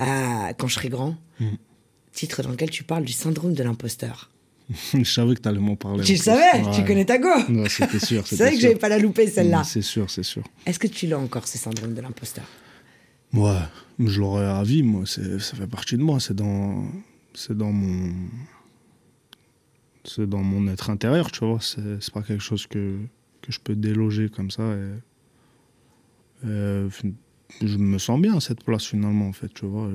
euh, 0.00 0.52
Quand 0.58 0.66
je 0.66 0.74
serai 0.74 0.88
grand. 0.90 1.16
Mhm. 1.38 1.56
Titre 2.12 2.42
dans 2.42 2.50
lequel 2.50 2.70
tu 2.70 2.82
parles 2.84 3.04
du 3.04 3.12
syndrome 3.12 3.54
de 3.54 3.62
l'imposteur. 3.62 4.30
je 4.94 5.04
savais 5.04 5.34
que 5.34 5.40
tu 5.40 5.48
allais 5.48 5.58
m'en 5.58 5.76
parler. 5.76 6.04
Tu 6.04 6.12
le 6.12 6.18
savais, 6.18 6.62
tu 6.72 6.84
connais 6.84 7.04
ta 7.04 7.18
go. 7.18 7.28
Ouais, 7.48 7.68
c'était 7.68 7.98
sûr. 7.98 8.26
C'est 8.26 8.36
vrai 8.36 8.52
que 8.52 8.60
j'avais 8.60 8.76
pas 8.76 8.88
la 8.88 8.98
louper 8.98 9.26
celle-là. 9.26 9.64
C'est 9.64 9.82
sûr, 9.82 10.10
c'est 10.10 10.22
sûr. 10.22 10.44
Est-ce 10.66 10.78
que 10.78 10.86
tu 10.86 11.06
l'as 11.06 11.18
encore, 11.18 11.48
ce 11.48 11.58
syndrome 11.58 11.94
de 11.94 12.00
l'imposteur? 12.00 12.44
Ouais, 13.32 13.58
je 13.98 14.20
l'aurais 14.20 14.46
à 14.46 14.62
vie, 14.62 14.82
moi. 14.82 15.06
Ça 15.06 15.56
fait 15.56 15.66
partie 15.66 15.96
de 15.96 16.02
moi. 16.02 16.20
C'est 16.20 16.34
dans, 16.34 16.84
c'est 17.34 17.56
dans 17.56 17.72
mon, 17.72 18.12
c'est 20.04 20.28
dans 20.28 20.42
mon 20.42 20.68
être 20.68 20.90
intérieur, 20.90 21.30
tu 21.30 21.44
vois. 21.44 21.58
C'est, 21.60 22.12
pas 22.12 22.22
quelque 22.22 22.42
chose 22.42 22.66
que, 22.66 22.98
que 23.42 23.52
je 23.52 23.60
peux 23.60 23.74
déloger 23.74 24.28
comme 24.28 24.50
ça. 24.50 24.62
Et, 26.44 26.46
et 26.46 27.66
je 27.66 27.76
me 27.76 27.98
sens 27.98 28.20
bien 28.20 28.36
à 28.36 28.40
cette 28.40 28.62
place 28.62 28.86
finalement, 28.86 29.26
en 29.26 29.32
fait, 29.32 29.52
tu 29.52 29.66
vois. 29.66 29.90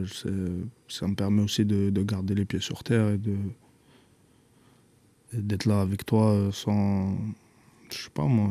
Ça 0.90 1.08
me 1.08 1.16
permet 1.16 1.42
aussi 1.42 1.64
de, 1.66 1.90
de 1.90 2.04
garder 2.04 2.36
les 2.36 2.46
pieds 2.46 2.60
sur 2.60 2.84
terre 2.84 3.10
et 3.10 3.18
de, 3.18 3.36
d'être 5.34 5.66
là 5.66 5.82
avec 5.82 6.06
toi 6.06 6.50
sans, 6.52 7.16
je 7.90 7.98
sais 7.98 8.10
pas 8.14 8.26
moi. 8.26 8.50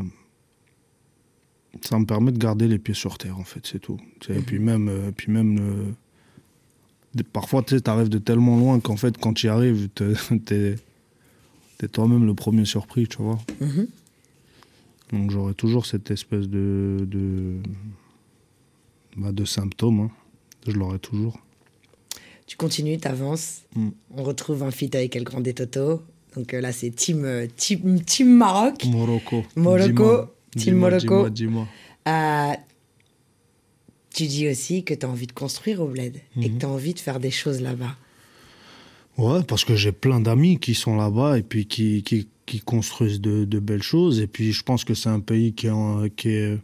Ça 1.83 1.99
me 1.99 2.07
permet 2.07 2.31
de 2.33 2.39
garder 2.39 2.69
les 2.69 2.79
pieds 2.79 2.95
sur 2.95 3.19
terre, 3.19 3.39
en 3.39 3.45
fait, 3.45 3.67
c'est 3.67 3.81
tout. 3.81 3.99
Et 4.29 4.41
puis 4.41 4.59
même, 4.61 4.89
euh, 4.89 5.11
puis 5.11 5.33
même 5.33 5.95
parfois, 7.33 7.63
tu 7.63 7.75
sais, 7.75 7.81
t'arrives 7.81 8.09
de 8.09 8.19
tellement 8.19 8.57
loin 8.59 8.81
qu'en 8.81 8.97
fait, 8.97 9.17
quand 9.19 9.33
tu 9.35 9.47
y 9.47 9.49
arrives, 9.49 9.89
te- 9.91 10.15
t'es 10.45 10.77
es 11.83 11.89
toi-même 11.89 12.25
le 12.25 12.35
premier 12.35 12.65
surpris, 12.65 13.07
tu 13.09 13.19
vois. 13.23 13.39
Mhm. 13.61 13.87
Donc 15.13 15.31
j'aurai 15.31 15.53
toujours 15.55 15.85
cette 15.85 16.11
espèce 16.11 16.49
de, 16.49 17.07
de, 17.07 17.59
bah, 19.17 19.33
de 19.33 19.45
symptômes. 19.45 20.01
hein. 20.01 20.11
Je 20.67 20.73
l'aurai 20.73 20.99
toujours. 20.99 21.39
Tu 22.47 22.57
continues, 22.57 22.99
t'avances. 22.99 23.63
Mm. 23.77 23.89
On 24.17 24.23
retrouve 24.23 24.63
un 24.63 24.71
feat 24.71 24.95
avec 24.95 25.15
El 25.15 25.25
Grande 25.25 25.53
Toto. 25.55 26.03
Donc 26.35 26.53
euh, 26.55 26.61
là, 26.61 26.73
c'est 26.73 26.91
team, 26.91 27.25
euh, 27.25 27.47
team, 27.57 28.01
team 28.03 28.37
Maroc. 28.37 28.85
Morocco. 28.87 29.45
Morocco, 29.57 30.27
Team 30.57 30.77
Morocco. 30.77 31.29
Dis-moi, 31.29 31.31
dis-moi. 31.31 31.69
Euh, 32.09 32.53
tu 34.11 34.27
dis 34.27 34.49
aussi 34.49 34.85
que 34.85 34.95
tu 34.95 35.07
as 35.07 35.09
envie 35.09 35.27
de 35.27 35.33
construire 35.33 35.81
au 35.81 35.89
bled 35.89 36.21
et 36.41 36.51
que 36.51 36.59
tu 36.59 36.67
as 36.67 36.69
envie 36.69 36.95
de 36.95 37.01
faire 37.01 37.19
des 37.19 37.31
choses 37.31 37.61
là-bas. 37.61 37.97
Ouais, 39.17 39.43
parce 39.45 39.65
que 39.65 39.75
j'ai 39.75 39.93
plein 39.93 40.21
d'amis 40.21 40.59
qui 40.59 40.75
sont 40.75 40.97
là-bas 40.97 41.39
et 41.39 41.43
puis 41.43 41.67
qui, 41.67 42.03
qui, 42.03 42.29
qui 42.47 42.61
construisent 42.61 43.21
de, 43.21 43.45
de 43.45 43.59
belles 43.59 43.83
choses. 43.83 44.21
Et 44.21 44.27
puis 44.27 44.53
je 44.53 44.63
pense 44.63 44.85
que 44.85 44.95
c'est 44.95 45.09
un 45.09 45.21
pays 45.21 45.53
qui 45.53 45.67
est 45.67 45.71
en, 45.71 46.09
qui 46.09 46.31
est, 46.31 46.59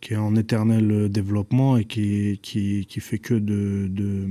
qui 0.00 0.14
est 0.14 0.16
en 0.16 0.34
éternel 0.36 1.08
développement 1.08 1.76
et 1.76 1.84
qui, 1.84 2.38
qui, 2.42 2.86
qui, 2.86 3.00
fait 3.00 3.18
que 3.18 3.34
de, 3.34 3.88
de, 3.88 4.28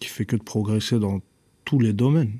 qui 0.00 0.08
fait 0.08 0.24
que 0.24 0.36
de 0.36 0.42
progresser 0.42 0.98
dans 0.98 1.20
tous 1.64 1.78
les 1.78 1.92
domaines. 1.92 2.32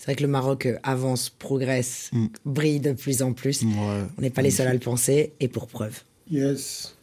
C'est 0.00 0.06
vrai 0.06 0.14
que 0.16 0.22
le 0.22 0.28
Maroc 0.28 0.64
euh, 0.64 0.78
avance, 0.82 1.28
progresse, 1.28 2.08
Mm. 2.14 2.26
brille 2.46 2.80
de 2.80 2.92
plus 2.92 3.22
en 3.22 3.34
plus. 3.34 3.62
Ouais. 3.62 3.70
On 4.16 4.22
n'est 4.22 4.30
pas 4.30 4.40
les 4.40 4.50
seuls 4.50 4.66
à 4.66 4.72
le 4.72 4.78
penser 4.78 5.34
et 5.40 5.46
pour 5.46 5.66
preuve. 5.66 6.04
Yes. 6.30 6.96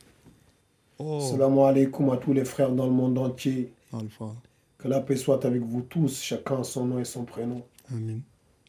Oh, 0.97 1.19
Salam 1.19 1.59
alaikum 1.59 2.09
à 2.09 2.17
tous 2.17 2.33
les 2.33 2.43
frères 2.43 2.71
dans 2.71 2.87
le 2.87 2.91
monde 2.91 3.19
entier. 3.19 3.71
Alpha. 3.93 4.33
Que 4.79 4.87
la 4.87 4.99
paix 4.99 5.15
soit 5.15 5.45
avec 5.45 5.61
vous 5.61 5.81
tous, 5.83 6.23
chacun 6.23 6.63
son 6.63 6.85
nom 6.87 6.97
et 6.97 7.05
son 7.05 7.23
prénom. 7.23 7.61
Amin. 7.91 8.17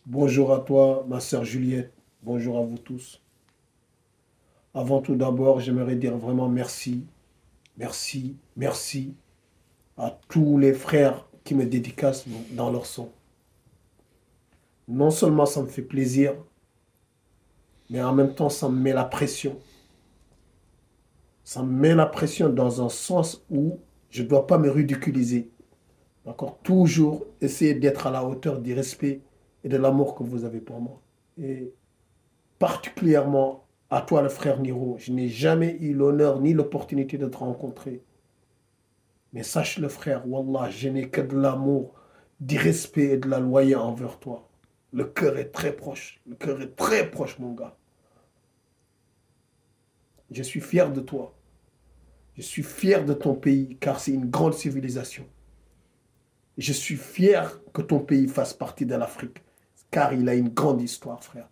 Bonjour 0.05 0.53
à 0.53 0.59
toi, 0.61 1.07
ma 1.09 1.21
sœur 1.21 1.47
Juliette. 1.47 1.91
Bonjour 2.23 2.59
à 2.59 2.61
vous 2.63 2.77
tous. 2.77 3.23
Avant 4.75 5.01
tout 5.01 5.17
d'abord, 5.17 5.61
j'aimerais 5.61 5.97
dire 5.97 6.19
vraiment 6.19 6.51
merci, 6.51 7.03
merci, 7.79 8.37
merci 8.59 9.15
à 9.97 10.19
tous 10.29 10.59
les 10.59 10.75
frères 10.75 11.27
qui 11.45 11.55
me 11.55 11.65
dédicacent 11.65 12.27
dans 12.53 12.69
leur 12.71 12.85
son. 12.85 13.09
Non 14.89 15.11
seulement 15.11 15.47
ça 15.47 15.63
me 15.63 15.69
fait 15.69 15.83
plaisir, 15.83 16.35
mais 17.91 18.03
en 18.03 18.15
même 18.15 18.35
temps 18.35 18.49
ça 18.49 18.69
me 18.69 18.81
met 18.81 18.93
la 18.93 19.05
pression. 19.05 19.59
Ça 21.45 21.63
me 21.63 21.71
met 21.73 21.95
la 21.95 22.07
pression 22.07 22.49
dans 22.49 22.85
un 22.85 22.89
sens 22.89 23.45
où 23.51 23.79
je 24.11 24.23
ne 24.23 24.29
dois 24.29 24.47
pas 24.47 24.59
me 24.59 24.71
ridiculiser. 24.71 25.51
D'accord 26.25 26.59
Toujours 26.63 27.27
essayer 27.41 27.75
d'être 27.75 28.07
à 28.07 28.11
la 28.11 28.25
hauteur 28.25 28.61
du 28.61 28.75
respect 28.75 29.21
et 29.65 29.69
de 29.69 29.77
l'amour 29.77 30.15
que 30.15 30.23
vous 30.23 30.45
avez 30.45 30.61
pour 30.61 30.81
moi. 30.81 31.01
Et 31.39 31.73
particulièrement 32.59 33.65
à 33.91 34.03
toi, 34.03 34.23
le 34.23 34.29
frère 34.29 34.61
Niro. 34.61 34.97
Je 34.99 35.13
n'ai 35.13 35.29
jamais 35.29 35.77
eu 35.81 35.95
l'honneur 35.95 36.41
ni 36.41 36.53
l'opportunité 36.53 37.19
de 37.19 37.27
te 37.27 37.39
rencontrer. 37.39 38.03
Mais 39.33 39.43
sache 39.43 39.79
le 39.79 39.89
frère, 39.89 40.29
Wallah, 40.29 40.71
je 40.71 40.89
n'ai 40.89 41.09
que 41.09 41.21
de 41.21 41.37
l'amour, 41.37 41.95
du 42.41 42.59
respect 42.59 43.11
et 43.13 43.17
de 43.19 43.29
la 43.29 43.41
loyauté 43.41 43.77
envers 43.77 44.19
toi. 44.19 44.48
Le 44.93 45.05
cœur 45.05 45.37
est 45.39 45.51
très 45.51 45.73
proche. 45.73 46.21
Le 46.27 46.35
cœur 46.35 46.61
est 46.63 46.75
très 46.75 47.11
proche, 47.11 47.39
mon 47.39 47.53
gars. 47.53 47.77
Je 50.31 50.43
suis 50.43 50.61
fier 50.61 50.93
de 50.93 51.01
toi. 51.01 51.35
Je 52.37 52.43
suis 52.43 52.63
fier 52.63 53.05
de 53.05 53.15
ton 53.15 53.35
pays, 53.35 53.77
car 53.81 54.01
c'est 54.01 54.13
une 54.13 54.31
grande 54.31 54.55
civilisation. 54.55 55.27
Je 56.57 56.73
suis 56.73 56.97
fier 56.97 57.61
que 57.73 57.83
ton 57.83 58.01
pays 58.01 58.29
fasse 58.29 58.55
partie 58.55 58.87
de 58.87 58.95
l'Afrique, 58.95 59.43
car 59.91 60.13
il 60.13 60.29
a 60.29 60.35
une 60.35 60.49
grande 60.49 60.83
histoire, 60.83 61.23
frère. 61.23 61.49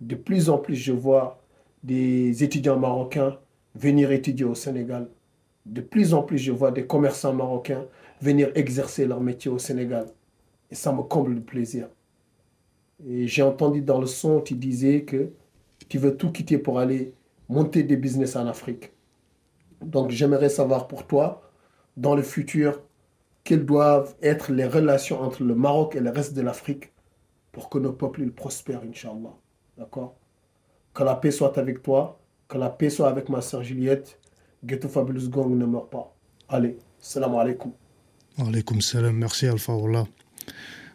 De 0.00 0.14
plus 0.14 0.48
en 0.48 0.58
plus, 0.58 0.76
je 0.76 0.92
vois 0.92 1.42
des 1.82 2.44
étudiants 2.44 2.78
marocains 2.78 3.38
venir 3.74 4.10
étudier 4.12 4.44
au 4.44 4.54
Sénégal. 4.54 5.08
De 5.66 5.80
plus 5.80 6.14
en 6.14 6.22
plus, 6.22 6.38
je 6.38 6.52
vois 6.52 6.70
des 6.70 6.86
commerçants 6.86 7.34
marocains 7.34 7.86
venir 8.20 8.50
exercer 8.54 9.06
leur 9.06 9.20
métier 9.20 9.50
au 9.50 9.58
Sénégal. 9.58 10.06
Et 10.70 10.74
ça 10.74 10.92
me 10.92 11.02
comble 11.02 11.34
de 11.34 11.40
plaisir. 11.40 11.88
Et 13.06 13.26
j'ai 13.26 13.42
entendu 13.42 13.80
dans 13.80 14.00
le 14.00 14.06
son, 14.06 14.40
tu 14.40 14.54
disais 14.54 15.02
que 15.02 15.30
tu 15.88 15.98
veux 15.98 16.16
tout 16.16 16.32
quitter 16.32 16.58
pour 16.58 16.78
aller 16.78 17.14
monter 17.48 17.82
des 17.82 17.96
business 17.96 18.36
en 18.36 18.46
Afrique. 18.46 18.92
Donc 19.80 20.10
j'aimerais 20.10 20.48
savoir 20.48 20.88
pour 20.88 21.06
toi, 21.06 21.50
dans 21.96 22.14
le 22.14 22.22
futur, 22.22 22.82
quelles 23.44 23.64
doivent 23.64 24.14
être 24.22 24.52
les 24.52 24.66
relations 24.66 25.20
entre 25.20 25.42
le 25.42 25.54
Maroc 25.54 25.96
et 25.96 26.00
le 26.00 26.10
reste 26.10 26.34
de 26.34 26.42
l'Afrique 26.42 26.92
pour 27.52 27.70
que 27.70 27.78
nos 27.78 27.92
peuples 27.92 28.30
prospèrent, 28.30 28.82
Inch'Allah. 28.82 29.34
D'accord? 29.78 30.16
Que 30.92 31.04
la 31.04 31.14
paix 31.14 31.30
soit 31.30 31.56
avec 31.56 31.82
toi, 31.82 32.20
que 32.48 32.58
la 32.58 32.68
paix 32.68 32.90
soit 32.90 33.08
avec 33.08 33.28
ma 33.28 33.40
soeur 33.40 33.62
Juliette. 33.62 34.18
Ghetto 34.64 34.88
Fabulous 34.88 35.28
Gong 35.30 35.50
ne 35.50 35.66
meurt 35.66 35.88
pas. 35.88 36.14
Allez, 36.48 36.76
salam 36.98 37.34
alaikum. 37.36 37.72
Alaikum 38.38 38.80
salam, 38.80 39.16
merci 39.16 39.46
Alpha 39.46 39.72
Wallah. 39.72 40.04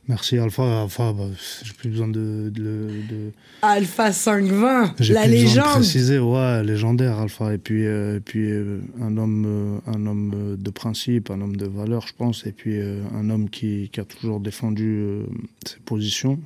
Merci 0.10 0.38
Alpha. 0.38 0.84
Alpha, 0.84 1.14
bah, 1.14 1.28
j'ai 1.64 1.74
plus 1.74 1.90
besoin 1.90 2.10
de. 2.10 2.52
de, 2.54 2.90
de... 3.10 3.32
Alpha 3.62 4.12
520, 4.12 4.96
J'ai 5.00 5.14
la 5.14 5.22
plus 5.22 5.32
besoin 5.32 5.42
de 5.42 5.46
légende. 5.46 5.74
préciser, 5.76 6.20
ouais, 6.20 6.64
légendaire 6.64 7.20
Alpha. 7.20 7.54
Et 7.54 7.58
puis, 7.58 7.86
euh, 7.86 8.18
et 8.18 8.20
puis 8.20 8.52
euh, 8.52 8.82
un 9.02 9.16
homme, 9.16 9.46
euh, 9.48 9.92
un 9.92 10.06
homme 10.06 10.58
de 10.60 10.70
principe, 10.72 11.32
un 11.32 11.40
homme 11.40 11.56
de 11.56 11.66
valeur, 11.68 12.06
je 12.06 12.14
pense. 12.14 12.46
Et 12.46 12.52
puis 12.52 12.82
un 12.82 13.30
homme 13.30 13.50
qui, 13.50 13.90
qui 13.94 14.00
a 14.02 14.04
toujours 14.04 14.42
défendu 14.42 15.22
ses 15.66 15.80
positions. 15.86 16.38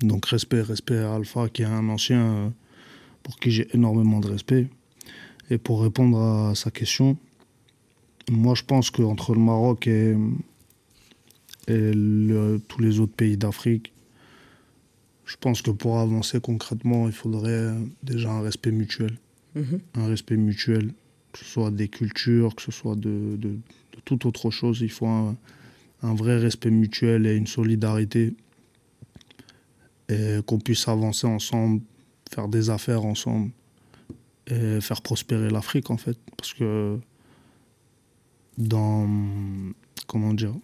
Donc 0.00 0.26
respect, 0.26 0.60
respect 0.60 0.98
à 0.98 1.14
Alpha, 1.14 1.48
qui 1.48 1.62
est 1.62 1.66
un 1.66 1.88
ancien 1.88 2.52
pour 3.24 3.38
qui 3.40 3.50
j'ai 3.50 3.66
énormément 3.74 4.20
de 4.20 4.28
respect. 4.28 4.68
Et 5.50 5.58
pour 5.58 5.82
répondre 5.82 6.20
à 6.20 6.54
sa 6.54 6.70
question, 6.70 7.16
moi 8.30 8.54
je 8.54 8.62
pense 8.62 8.90
qu'entre 8.90 9.34
le 9.34 9.40
Maroc 9.40 9.88
et, 9.88 10.14
et 11.68 11.92
le- 11.94 12.60
tous 12.68 12.80
les 12.80 13.00
autres 13.00 13.14
pays 13.14 13.36
d'Afrique, 13.36 13.92
je 15.26 15.36
pense 15.40 15.62
que 15.62 15.70
pour 15.70 15.98
avancer 15.98 16.40
concrètement, 16.40 17.06
il 17.06 17.12
faudrait 17.14 17.72
déjà 18.02 18.30
un 18.30 18.42
respect 18.42 18.70
mutuel. 18.72 19.18
Mhm. 19.54 19.80
Un 19.94 20.06
respect 20.06 20.36
mutuel, 20.36 20.92
que 21.32 21.38
ce 21.38 21.44
soit 21.44 21.70
des 21.70 21.88
cultures, 21.88 22.54
que 22.54 22.62
ce 22.62 22.72
soit 22.72 22.96
de, 22.96 23.36
de- 23.36 23.48
de 23.48 24.00
toute 24.04 24.26
autre 24.26 24.50
chose. 24.50 24.80
Il 24.82 24.90
faut 24.90 25.06
un, 25.06 25.36
un 26.02 26.14
vrai 26.14 26.38
respect 26.38 26.70
mutuel 26.70 27.26
et 27.26 27.34
une 27.36 27.46
solidarité. 27.46 28.34
Et 30.10 30.40
qu'on 30.44 30.58
puisse 30.58 30.86
avancer 30.88 31.26
ensemble, 31.26 31.80
faire 32.30 32.48
des 32.48 32.68
affaires 32.68 33.04
ensemble 33.06 33.50
et 34.48 34.80
faire 34.82 35.00
prospérer 35.00 35.48
l'Afrique 35.48 35.88
en 35.90 35.96
fait. 35.96 36.18
Parce 36.36 36.52
que 36.52 36.98
dans. 38.58 39.08
Comment 40.06 40.34
dire 40.34 40.54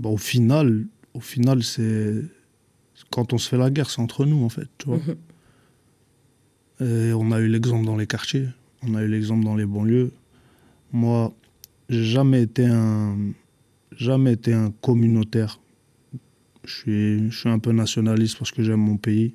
Bah, 0.00 0.08
Au 0.08 0.16
final, 0.16 0.86
au 1.14 1.20
final 1.20 1.62
c'est. 1.62 2.22
Quand 3.10 3.32
on 3.32 3.38
se 3.38 3.48
fait 3.48 3.56
la 3.58 3.70
guerre, 3.70 3.90
c'est 3.90 4.00
entre 4.00 4.24
nous 4.26 4.42
en 4.44 4.48
fait. 4.48 4.68
Tu 4.78 4.86
vois 4.86 4.98
Mhm. 4.98 5.16
et 6.80 7.12
on 7.12 7.30
a 7.32 7.40
eu 7.40 7.48
l'exemple 7.48 7.84
dans 7.84 7.96
les 7.96 8.06
quartiers, 8.06 8.48
on 8.82 8.94
a 8.94 9.02
eu 9.02 9.08
l'exemple 9.08 9.44
dans 9.44 9.56
les 9.56 9.66
banlieues. 9.66 10.12
Moi, 10.92 11.32
j'ai 11.88 12.04
jamais 12.04 12.42
été 12.42 12.64
un, 12.66 13.16
jamais 13.96 14.32
été 14.32 14.52
un 14.54 14.70
communautaire. 14.80 15.60
Je 16.64 16.74
suis, 16.74 17.30
je 17.30 17.38
suis 17.38 17.48
un 17.48 17.58
peu 17.58 17.72
nationaliste 17.72 18.38
parce 18.38 18.50
que 18.50 18.62
j'aime 18.62 18.80
mon 18.80 18.96
pays. 18.96 19.34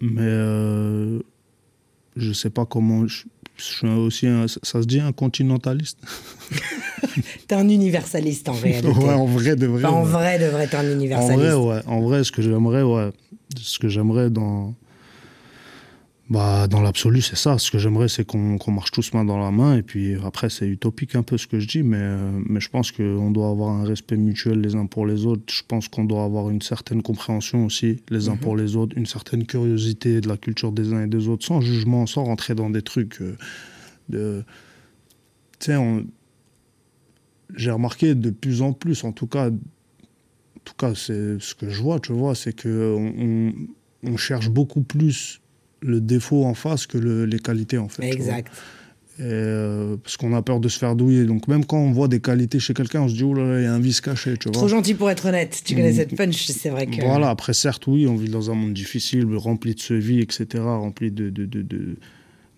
Mais 0.00 0.20
euh, 0.22 1.20
je 2.16 2.32
sais 2.32 2.50
pas 2.50 2.66
comment. 2.66 3.06
Je, 3.06 3.24
je 3.58 3.62
suis 3.64 3.88
aussi 3.88 4.26
un, 4.26 4.46
ça 4.48 4.80
se 4.82 4.86
dit 4.86 5.00
un 5.00 5.12
continentaliste? 5.12 5.98
T'es 7.48 7.54
un 7.54 7.68
universaliste 7.68 8.48
en 8.48 8.52
réalité. 8.54 8.88
ouais, 8.88 9.12
en 9.12 9.26
vrai 9.26 9.56
de 9.56 9.66
vrai. 9.66 9.84
Enfin, 9.84 9.94
en 9.96 10.02
ouais. 10.04 10.08
vrai, 10.10 10.38
de 10.38 10.46
vrai, 10.46 10.66
t'es 10.68 10.76
un 10.76 10.88
En 10.88 10.92
universaliste. 10.92 11.40
vrai, 11.40 11.54
ouais. 11.54 11.80
En 11.86 12.00
vrai, 12.00 12.24
ce 12.24 12.32
que 12.32 12.42
j'aimerais, 12.42 12.82
ouais. 12.82 13.10
Ce 13.60 13.78
que 13.78 13.88
j'aimerais 13.88 14.30
dans. 14.30 14.74
Bah, 16.30 16.66
dans 16.68 16.82
l'absolu, 16.82 17.22
c'est 17.22 17.36
ça. 17.36 17.56
Ce 17.58 17.70
que 17.70 17.78
j'aimerais, 17.78 18.08
c'est 18.08 18.26
qu'on 18.26 18.58
qu'on 18.58 18.70
marche 18.72 18.90
tous 18.90 19.14
main 19.14 19.24
dans 19.24 19.38
la 19.38 19.50
main. 19.50 19.78
Et 19.78 19.82
puis 19.82 20.14
après, 20.22 20.50
c'est 20.50 20.68
utopique 20.68 21.14
un 21.14 21.22
peu 21.22 21.38
ce 21.38 21.46
que 21.46 21.58
je 21.58 21.66
dis, 21.66 21.82
mais, 21.82 21.96
euh, 22.00 22.38
mais 22.46 22.60
je 22.60 22.68
pense 22.68 22.92
qu'on 22.92 23.30
doit 23.30 23.48
avoir 23.48 23.70
un 23.70 23.84
respect 23.84 24.18
mutuel 24.18 24.60
les 24.60 24.74
uns 24.74 24.84
pour 24.84 25.06
les 25.06 25.24
autres. 25.24 25.44
Je 25.50 25.62
pense 25.66 25.88
qu'on 25.88 26.04
doit 26.04 26.24
avoir 26.24 26.50
une 26.50 26.60
certaine 26.60 27.00
compréhension 27.02 27.64
aussi 27.64 28.02
les 28.10 28.28
uns 28.28 28.36
pour 28.36 28.56
les 28.58 28.76
autres, 28.76 28.94
une 28.98 29.06
certaine 29.06 29.46
curiosité 29.46 30.20
de 30.20 30.28
la 30.28 30.36
culture 30.36 30.70
des 30.70 30.92
uns 30.92 31.04
et 31.04 31.06
des 31.06 31.28
autres, 31.28 31.46
sans 31.46 31.62
jugement, 31.62 32.04
sans 32.06 32.24
rentrer 32.24 32.54
dans 32.54 32.68
des 32.68 32.82
trucs 32.82 33.22
euh, 33.22 33.34
de. 34.10 34.44
Tu 35.60 35.66
sais, 35.66 35.76
on- 35.76 36.04
j'ai 37.56 37.70
remarqué 37.70 38.14
de 38.14 38.28
plus 38.28 38.60
en 38.60 38.74
plus, 38.74 39.02
en 39.04 39.12
tout 39.12 39.26
cas, 39.26 39.48
en 39.48 40.60
tout 40.62 40.74
cas, 40.76 40.94
c'est 40.94 41.40
ce 41.40 41.54
que 41.54 41.70
je 41.70 41.80
vois, 41.80 41.98
tu 42.00 42.12
vois, 42.12 42.34
c'est 42.34 42.52
que 42.52 42.94
on, 42.98 43.14
on- 43.18 44.10
on 44.12 44.16
cherche 44.18 44.50
beaucoup 44.50 44.82
plus 44.82 45.40
le 45.80 46.00
défaut 46.00 46.44
en 46.44 46.54
face 46.54 46.86
que 46.86 46.98
le- 46.98 47.24
les 47.24 47.38
qualités, 47.38 47.78
en 47.78 47.88
fait. 47.88 48.04
Exact. 48.04 48.52
Et, 49.18 49.22
euh, 49.24 49.96
parce 49.96 50.16
qu'on 50.16 50.32
a 50.34 50.42
peur 50.42 50.60
de 50.60 50.68
se 50.68 50.78
faire 50.78 50.94
douiller. 50.94 51.24
Donc, 51.24 51.48
même 51.48 51.64
quand 51.64 51.78
on 51.78 51.90
voit 51.90 52.06
des 52.06 52.20
qualités 52.20 52.60
chez 52.60 52.72
quelqu'un, 52.72 53.00
on 53.02 53.08
se 53.08 53.14
dit, 53.14 53.24
oh 53.24 53.34
là 53.34 53.44
là, 53.44 53.60
il 53.60 53.64
y 53.64 53.66
a 53.66 53.74
un 53.74 53.80
vice 53.80 54.00
caché, 54.00 54.36
tu 54.38 54.44
vois. 54.48 54.52
Trop 54.52 54.68
gentil 54.68 54.94
pour 54.94 55.10
être 55.10 55.26
honnête. 55.26 55.60
Tu 55.64 55.74
connais 55.74 55.92
cette 55.92 56.16
punch, 56.16 56.46
c'est 56.46 56.70
vrai 56.70 56.86
que. 56.86 57.00
Voilà, 57.04 57.30
après, 57.30 57.52
certes, 57.52 57.86
oui, 57.88 58.06
on 58.06 58.14
vit 58.14 58.28
dans 58.28 58.50
un 58.50 58.54
monde 58.54 58.74
difficile, 58.74 59.26
rempli 59.34 59.74
de 59.74 59.94
vie, 59.96 60.20
etc., 60.20 60.46
rempli 60.62 61.10
de, 61.10 61.30
de, 61.30 61.46
de, 61.46 61.62
de, 61.62 61.96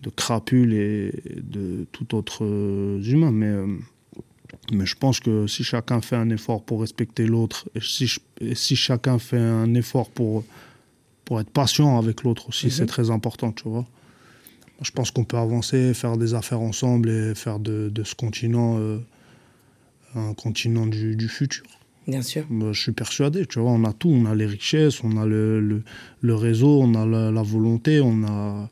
de 0.03 0.09
crapules 0.15 0.73
et 0.73 1.11
de 1.41 1.87
tout 1.91 2.13
autre 2.15 2.45
euh, 2.45 3.01
humain. 3.03 3.31
Mais, 3.31 3.47
euh, 3.47 3.65
mais 4.71 4.85
je 4.85 4.95
pense 4.95 5.19
que 5.19 5.47
si 5.47 5.63
chacun 5.63 5.99
fait 6.01 6.15
un 6.15 6.29
effort 6.29 6.61
pour 6.63 6.81
respecter 6.81 7.25
l'autre, 7.25 7.69
et 7.73 7.79
si, 7.81 8.11
et 8.39 8.53
si 8.53 8.75
chacun 8.75 9.17
fait 9.17 9.39
un 9.39 9.73
effort 9.73 10.09
pour, 10.11 10.43
pour 11.31 11.39
être 11.39 11.49
patient 11.49 11.97
avec 11.97 12.23
l'autre 12.23 12.49
aussi, 12.49 12.69
c'est 12.69 12.85
très 12.85 13.09
important, 13.09 13.53
tu 13.53 13.63
vois. 13.69 13.85
Je 14.81 14.91
pense 14.91 15.11
qu'on 15.11 15.23
peut 15.23 15.37
avancer, 15.37 15.93
faire 15.93 16.17
des 16.17 16.33
affaires 16.33 16.59
ensemble 16.59 17.09
et 17.09 17.35
faire 17.35 17.57
de, 17.57 17.87
de 17.87 18.03
ce 18.03 18.15
continent 18.15 18.75
euh, 18.79 18.97
un 20.13 20.33
continent 20.33 20.87
du, 20.87 21.15
du 21.15 21.29
futur. 21.29 21.63
Bien 22.05 22.21
sûr. 22.21 22.43
Je 22.73 22.77
suis 22.77 22.91
persuadé, 22.91 23.45
tu 23.45 23.61
vois, 23.61 23.71
on 23.71 23.85
a 23.85 23.93
tout, 23.93 24.09
on 24.09 24.25
a 24.25 24.35
les 24.35 24.45
richesses, 24.45 25.05
on 25.05 25.15
a 25.15 25.25
le, 25.25 25.61
le, 25.61 25.83
le 26.19 26.35
réseau, 26.35 26.81
on 26.81 26.95
a 26.95 27.05
la, 27.05 27.31
la 27.31 27.43
volonté, 27.43 28.01
on 28.01 28.25
a 28.25 28.69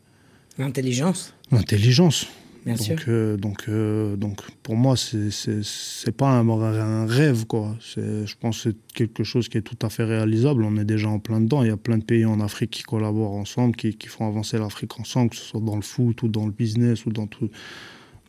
L'intelligence, 0.58 1.34
l'intelligence. 1.54 2.28
Bien 2.66 2.76
sûr. 2.76 2.96
Donc, 2.96 3.08
euh, 3.08 3.38
donc, 3.38 3.66
euh, 3.70 4.16
donc, 4.16 4.42
pour 4.64 4.76
moi, 4.76 4.96
c'est 4.98 6.16
pas 6.16 6.30
un, 6.30 6.48
un 6.48 7.06
rêve, 7.06 7.46
quoi. 7.46 7.76
Je 7.96 8.34
pense 8.40 8.64
que 8.64 8.70
c'est 8.70 8.94
quelque 8.94 9.24
chose 9.24 9.50
qui 9.50 9.58
est 9.58 9.62
tout 9.62 9.78
à 9.82 9.90
fait 9.90 10.04
réalisable. 10.04 10.64
On 10.64 10.78
est 10.78 10.86
déjà 10.86 11.10
en 11.10 11.20
plein 11.20 11.42
dedans. 11.42 11.64
Il 11.64 11.68
y 11.68 11.72
a 11.72 11.78
plein 11.78 11.98
de 11.98 12.04
pays 12.04 12.26
en 12.26 12.40
Afrique 12.40 12.72
qui 12.72 12.84
collaborent 12.84 13.34
ensemble, 13.34 13.76
qui, 13.76 13.96
qui 13.96 14.08
font 14.08 14.28
avancer 14.28 14.58
l'Afrique 14.58 15.00
ensemble, 15.00 15.32
que 15.32 15.36
ce 15.36 15.44
soit 15.44 15.62
dans 15.62 15.76
le 15.76 15.82
foot 15.82 16.24
ou 16.24 16.28
dans 16.28 16.46
le 16.46 16.52
business 16.52 17.06
ou 17.06 17.12
dans, 17.12 17.28
tout, 17.28 17.50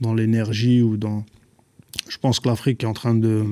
dans 0.01 0.15
l'énergie 0.15 0.83
ou 0.83 0.97
dans. 0.97 1.25
Je 2.09 2.19
pense 2.19 2.41
que 2.41 2.49
l'Afrique 2.49 2.83
est 2.85 2.87
en 2.89 2.93
train 2.93 3.15
de. 3.15 3.45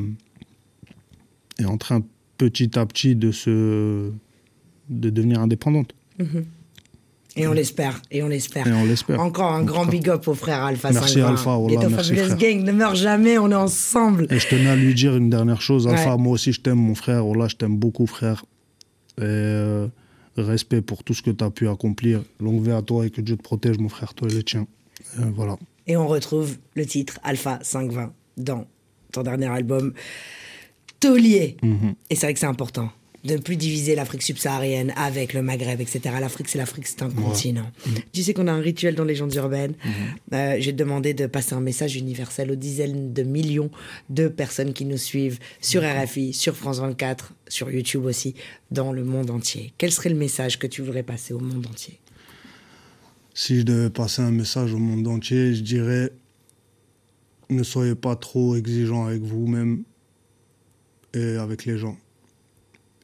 est 1.59 1.65
en 1.65 1.79
train 1.79 2.03
petit 2.37 2.79
à 2.79 2.87
petit 2.87 3.17
de 3.17 3.33
se. 3.33 4.11
de 4.89 5.11
devenir 5.11 5.41
indépendante. 5.41 5.95
L'espère. 6.19 6.58
Et 7.39 7.47
on 7.47 7.53
l'espère. 7.53 8.01
Et 8.11 8.23
on 8.23 8.29
l'espère. 8.29 8.67
Encore 9.21 9.53
un 9.53 9.61
En 9.61 9.65
grand 9.65 9.87
big 9.87 10.09
up 10.09 10.27
au 10.29 10.35
frère 10.35 10.63
Alpha 10.65 10.91
Merci, 10.93 11.15
520. 11.15 11.31
Alpha, 11.31 11.57
Wallah, 11.57 11.77
Ghetto 11.77 11.89
merci, 11.91 12.09
Fabulous 12.11 12.27
frère. 12.37 12.39
Gang 12.39 12.65
ne 12.65 12.73
meurt 12.73 12.97
jamais, 12.97 13.39
on 13.39 13.51
est 13.51 13.55
ensemble. 13.55 14.27
Et 14.31 14.39
je 14.39 14.49
tenais 14.49 14.69
à 14.69 14.77
lui 14.77 14.95
dire 14.95 15.17
une 15.17 15.31
dernière 15.31 15.61
chose. 15.63 15.87
Alpha, 15.89 16.17
Ouais. 16.17 16.23
moi 16.23 16.33
aussi, 16.33 16.53
je 16.53 16.61
t'aime, 16.61 16.79
mon 16.79 16.95
frère. 16.95 17.27
Oh 17.27 17.35
là, 17.35 17.47
je 17.49 17.57
t'aime 17.57 17.77
beaucoup, 17.77 18.07
frère. 18.07 18.45
Et 19.19 19.23
euh, 19.25 19.87
respect 20.37 20.81
pour 20.83 21.05
tout 21.05 21.15
ce 21.15 21.23
que 21.23 21.31
tu 21.31 21.43
as 21.45 21.51
pu 21.51 21.69
accomplir. 21.69 22.23
Longue 22.41 22.63
vie 22.65 22.73
à 22.73 22.83
toi 22.83 23.07
et 23.07 23.11
que 23.11 23.21
Dieu 23.21 23.37
te 23.37 23.43
protège, 23.43 23.79
mon 23.79 23.89
frère, 23.89 24.15
toi 24.15 24.29
et 24.31 24.35
les 24.35 24.43
tiens. 24.43 24.67
Euh, 25.19 25.23
voilà. 25.35 25.57
Et 25.87 25.97
on 25.97 26.07
retrouve 26.07 26.57
le 26.75 26.85
titre 26.87 27.19
Alpha 27.23 27.59
520 27.63 28.13
dans 28.37 28.67
ton 29.13 29.23
dernier 29.23 29.47
album. 29.47 29.93
taulier. 31.01 31.57
Mhm. 31.63 31.95
Et 32.11 32.15
c'est 32.17 32.27
vrai 32.27 32.35
que 32.35 32.41
c'est 32.41 32.47
important 32.47 32.91
de 33.25 33.35
ne 33.35 33.39
plus 33.39 33.57
diviser 33.57 33.95
l'Afrique 33.95 34.23
subsaharienne 34.23 34.93
avec 34.97 35.35
le 35.35 35.43
Maghreb, 35.43 35.81
etc. 35.81 36.01
L'Afrique, 36.21 36.49
c'est 36.49 36.59
l'Afrique, 36.59 36.87
c'est 36.87 37.03
un 37.03 37.11
continent. 37.11 37.71
Tu 38.13 38.23
sais 38.23 38.33
qu'on 38.33 38.47
a 38.47 38.53
un 38.53 38.61
rituel 38.61 38.95
dans 38.95 39.05
les 39.05 39.15
légendes 39.15 39.35
urbaines. 39.35 39.75
Euh, 40.33 40.57
J'ai 40.61 40.73
demandé 40.73 41.15
de 41.15 41.27
passer 41.27 41.55
un 41.55 41.61
message 41.61 41.97
universel 41.97 42.51
aux 42.51 42.57
dizaines 42.57 43.13
de 43.13 43.23
millions 43.23 43.71
de 44.09 44.29
personnes 44.29 44.73
qui 44.73 44.85
nous 44.85 44.97
suivent 44.97 45.39
sur 45.61 45.83
RFI, 45.83 46.33
sur 46.33 46.57
France 46.57 46.79
24, 46.79 47.33
sur 47.49 47.71
YouTube 47.71 48.05
aussi, 48.05 48.35
dans 48.71 48.93
le 48.93 49.05
monde 49.05 49.31
entier. 49.31 49.73
Quel 49.79 49.91
serait 49.91 50.11
le 50.11 50.17
message 50.17 50.59
que 50.59 50.67
tu 50.67 50.83
voudrais 50.83 51.03
passer 51.03 51.35
au 51.35 51.41
monde 51.41 51.67
entier? 51.67 51.99
Si 53.35 53.59
je 53.59 53.63
devais 53.63 53.91
passer 53.91 54.23
un 54.23 54.31
message 54.31 54.73
au 54.75 54.79
monde 54.79 55.07
entier, 55.09 55.55
je 55.55 55.63
dirais 55.63 56.13
ne 57.51 57.63
soyez 57.63 57.95
pas 57.95 58.15
trop 58.17 58.57
exigeant 58.57 59.07
avec 59.07 59.23
vous-même 59.23 59.83
et 61.15 61.37
avec 61.37 61.65
les 61.65 61.79
gens. 61.79 61.97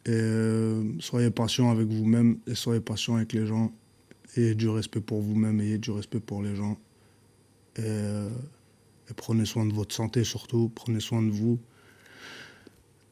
Et 0.06 0.10
euh, 0.10 0.82
soyez 1.00 1.30
patient 1.30 1.70
avec 1.70 1.88
vous-même 1.88 2.38
et 2.46 2.54
soyez 2.54 2.80
patient 2.80 3.16
avec 3.16 3.32
les 3.32 3.46
gens. 3.46 3.72
Ayez 4.36 4.54
du 4.54 4.68
respect 4.68 5.00
pour 5.00 5.20
vous-même, 5.22 5.60
ayez 5.60 5.78
du 5.78 5.90
respect 5.90 6.20
pour 6.20 6.42
les 6.42 6.54
gens. 6.54 6.76
Et, 7.76 7.82
euh, 7.84 8.28
et 9.10 9.14
prenez 9.14 9.44
soin 9.44 9.64
de 9.64 9.72
votre 9.72 9.94
santé 9.94 10.24
surtout, 10.24 10.70
prenez 10.74 11.00
soin 11.00 11.22
de 11.22 11.30
vous. 11.30 11.58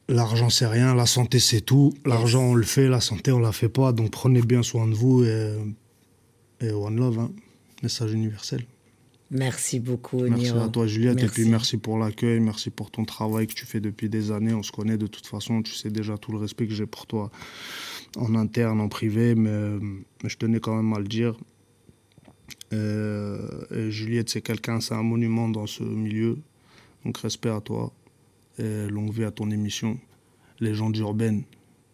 L'argent 0.09 0.49
c'est 0.49 0.67
rien, 0.67 0.93
la 0.93 1.05
santé 1.05 1.39
c'est 1.39 1.61
tout. 1.61 1.93
L'argent 2.05 2.43
on 2.43 2.55
le 2.55 2.63
fait, 2.63 2.87
la 2.87 3.01
santé 3.01 3.31
on 3.31 3.39
la 3.39 3.51
fait 3.51 3.69
pas. 3.69 3.91
Donc 3.91 4.11
prenez 4.11 4.41
bien 4.41 4.61
soin 4.61 4.87
de 4.87 4.93
vous 4.93 5.23
et, 5.23 5.57
et 6.59 6.71
one 6.71 6.97
love, 6.97 7.19
hein. 7.19 7.31
message 7.81 8.13
universel. 8.13 8.65
Merci 9.33 9.79
beaucoup, 9.79 10.21
Merci 10.21 10.43
Niro. 10.43 10.59
à 10.59 10.69
toi 10.69 10.85
Juliette 10.85 11.17
et 11.23 11.27
puis 11.27 11.41
Merci. 11.41 11.49
merci 11.49 11.77
pour 11.77 11.97
l'accueil, 11.97 12.39
merci 12.39 12.69
pour 12.69 12.91
ton 12.91 13.03
travail 13.03 13.47
que 13.47 13.53
tu 13.53 13.65
fais 13.65 13.79
depuis 13.81 14.07
des 14.07 14.31
années. 14.31 14.53
On 14.53 14.61
se 14.63 14.71
connaît 14.71 14.97
de 14.97 15.07
toute 15.07 15.25
façon, 15.25 15.61
tu 15.63 15.73
sais 15.73 15.89
déjà 15.89 16.17
tout 16.19 16.31
le 16.31 16.37
respect 16.37 16.67
que 16.67 16.73
j'ai 16.73 16.85
pour 16.85 17.07
toi 17.07 17.31
en 18.15 18.35
interne, 18.35 18.79
en 18.79 18.89
privé, 18.89 19.33
mais, 19.33 19.79
mais 20.23 20.29
je 20.29 20.37
tenais 20.37 20.59
quand 20.59 20.75
même 20.75 20.93
à 20.93 20.99
le 20.99 21.07
dire. 21.07 21.35
Euh, 22.73 23.65
et 23.75 23.91
Juliette, 23.91 24.29
c'est 24.29 24.41
quelqu'un, 24.41 24.79
c'est 24.79 24.93
un 24.93 25.03
monument 25.03 25.49
dans 25.49 25.67
ce 25.67 25.83
milieu. 25.83 26.37
Donc 27.05 27.17
respect 27.17 27.49
à 27.49 27.59
toi 27.61 27.91
et 28.59 28.87
longue 28.87 29.11
vie 29.11 29.23
à 29.25 29.31
ton 29.31 29.49
émission, 29.51 29.99
Légende 30.59 30.95
urbaine. 30.97 31.43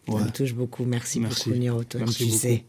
Ça 0.06 0.14
Ouais. 0.14 0.24
me 0.24 0.30
touche 0.30 0.54
beaucoup. 0.54 0.84
Merci, 0.84 1.20
Merci. 1.20 1.48
beaucoup, 1.48 1.58
Niro. 1.60 1.84
Toi, 1.84 2.00
Merci 2.00 2.16
tu 2.18 2.24
beaucoup. 2.26 2.36
sais. 2.38 2.64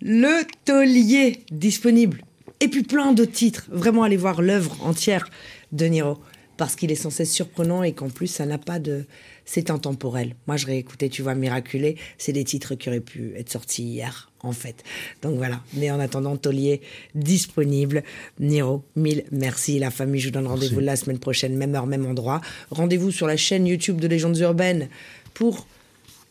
Le 0.00 0.42
taulier 0.64 1.44
disponible. 1.52 2.24
Et 2.60 2.68
puis 2.68 2.82
plein 2.82 3.12
d'autres 3.12 3.32
titres. 3.32 3.66
Vraiment, 3.70 4.02
allez 4.02 4.16
voir 4.16 4.42
l'œuvre 4.42 4.76
entière 4.84 5.28
de 5.72 5.86
Niro. 5.86 6.18
Parce 6.58 6.76
qu'il 6.76 6.92
est 6.92 6.96
sans 6.96 7.08
cesse 7.08 7.32
surprenant 7.32 7.82
et 7.82 7.92
qu'en 7.92 8.10
plus, 8.10 8.26
ça 8.26 8.44
n'a 8.44 8.58
pas 8.58 8.78
de. 8.78 9.06
C'est 9.46 9.70
intemporel. 9.70 10.36
Moi, 10.46 10.58
je 10.58 10.66
réécoutais, 10.66 11.08
tu 11.08 11.22
vois, 11.22 11.34
Miraculé. 11.34 11.96
C'est 12.18 12.32
des 12.32 12.44
titres 12.44 12.74
qui 12.74 12.90
auraient 12.90 13.00
pu 13.00 13.32
être 13.34 13.50
sortis 13.50 13.82
hier, 13.82 14.30
en 14.42 14.52
fait. 14.52 14.84
Donc 15.22 15.36
voilà. 15.36 15.62
Mais 15.72 15.90
en 15.90 15.98
attendant, 15.98 16.36
Taulier 16.36 16.82
disponible. 17.14 18.04
Niro, 18.38 18.84
mille 18.94 19.24
merci. 19.32 19.78
La 19.78 19.90
famille, 19.90 20.20
je 20.20 20.28
vous 20.28 20.34
donne 20.34 20.46
rendez-vous 20.46 20.80
la 20.80 20.96
semaine 20.96 21.18
prochaine, 21.18 21.56
même 21.56 21.74
heure, 21.74 21.86
même 21.86 22.04
endroit. 22.04 22.42
Rendez-vous 22.70 23.10
sur 23.10 23.26
la 23.26 23.38
chaîne 23.38 23.66
YouTube 23.66 23.98
de 23.98 24.06
Légendes 24.06 24.36
Urbaines 24.36 24.90
pour 25.32 25.66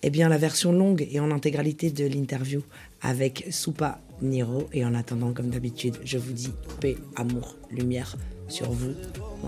eh 0.04 0.10
bien, 0.10 0.30
la 0.30 0.38
version 0.38 0.72
longue 0.72 1.08
et 1.12 1.20
en 1.20 1.32
intégralité 1.32 1.90
de 1.90 2.06
l'interview 2.06 2.62
avec 3.02 3.48
Soupa 3.50 4.00
Niro. 4.23 4.69
Et 4.73 4.85
en 4.85 4.95
attendant, 4.95 5.33
comme 5.33 5.49
d'habitude, 5.51 5.97
je 6.05 6.19
vous 6.19 6.33
dis 6.33 6.53
paix, 6.81 6.97
amour, 7.17 7.57
lumière 7.71 8.17
sur 8.49 8.71
vous. 8.71 8.95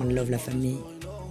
One 0.00 0.14
love 0.14 0.30
la 0.30 0.38
famille. 0.38 0.78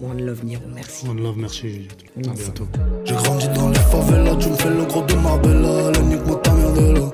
One 0.02 0.22
love 0.26 0.44
Niro. 0.44 0.64
Merci. 0.74 1.08
One 1.08 1.22
love, 1.22 1.38
merci 1.38 1.70
Juliette. 1.70 2.04
À 2.18 2.20
Merci. 2.28 2.44
bientôt. 2.44 2.68
J'ai 3.06 3.16
grandi 3.16 3.48
dans 3.50 3.70
les 3.70 3.76
favelas, 3.92 4.36
tu 4.38 4.50
me 4.50 4.56
fais 4.56 4.70
le 4.70 4.86
gros 4.86 5.04
de 5.04 5.14
Marbella, 5.16 5.92
la 5.92 6.02
nique 6.02 6.26
moi 6.28 6.40
ta 6.44 6.52
mère 6.54 6.74
de 6.74 6.94
là. 6.94 7.12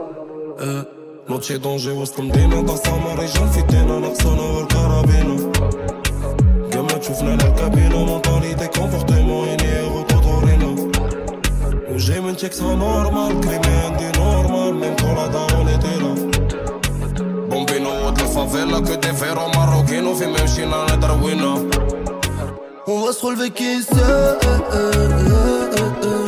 Eh, 0.63 0.83
نوتشي 1.29 1.57
دونجي 1.57 1.91
وسط 1.91 2.19
مدينة 2.19 2.61
ضغطة 2.61 3.13
رجال 3.15 3.47
في 3.49 3.61
تينا 3.61 3.99
نقصنا 3.99 4.41
والكرابينة 4.41 5.51
كما 6.71 6.87
تشوفنا 6.87 7.35
لا 7.35 7.49
كابينة 7.49 8.05
مونتاليتي 8.05 8.67
كونفورتيمون 8.67 9.47
اني 9.47 9.81
روتوتورينا 9.81 10.91
وجاي 11.89 12.21
من 12.21 12.35
تكسا 12.37 12.63
نورمال 12.75 13.39
كريمي 13.41 13.75
عندي 13.85 14.19
نورمال 14.19 14.64
même 14.76 14.94
quand 15.00 15.14
la 15.14 15.26
était 15.72 15.98
là. 16.02 16.12
Bombino 17.48 18.10
de 18.12 18.20
la 18.20 18.26
favela, 18.26 18.80
que 18.80 18.96
des 18.96 19.12
verres 19.12 19.50
marocains, 19.54 20.14
fait 20.14 20.26
même 20.26 20.48
chez 20.48 20.66
la 20.66 20.96
Darwina. 20.96 21.54
On 22.86 23.00
va 23.00 23.12
se 23.12 23.26
relever 23.26 23.50
qui 23.50 23.82
sait. 23.82 23.94
Euh, 23.96 24.36
euh, 24.72 25.70
euh, 26.02 26.25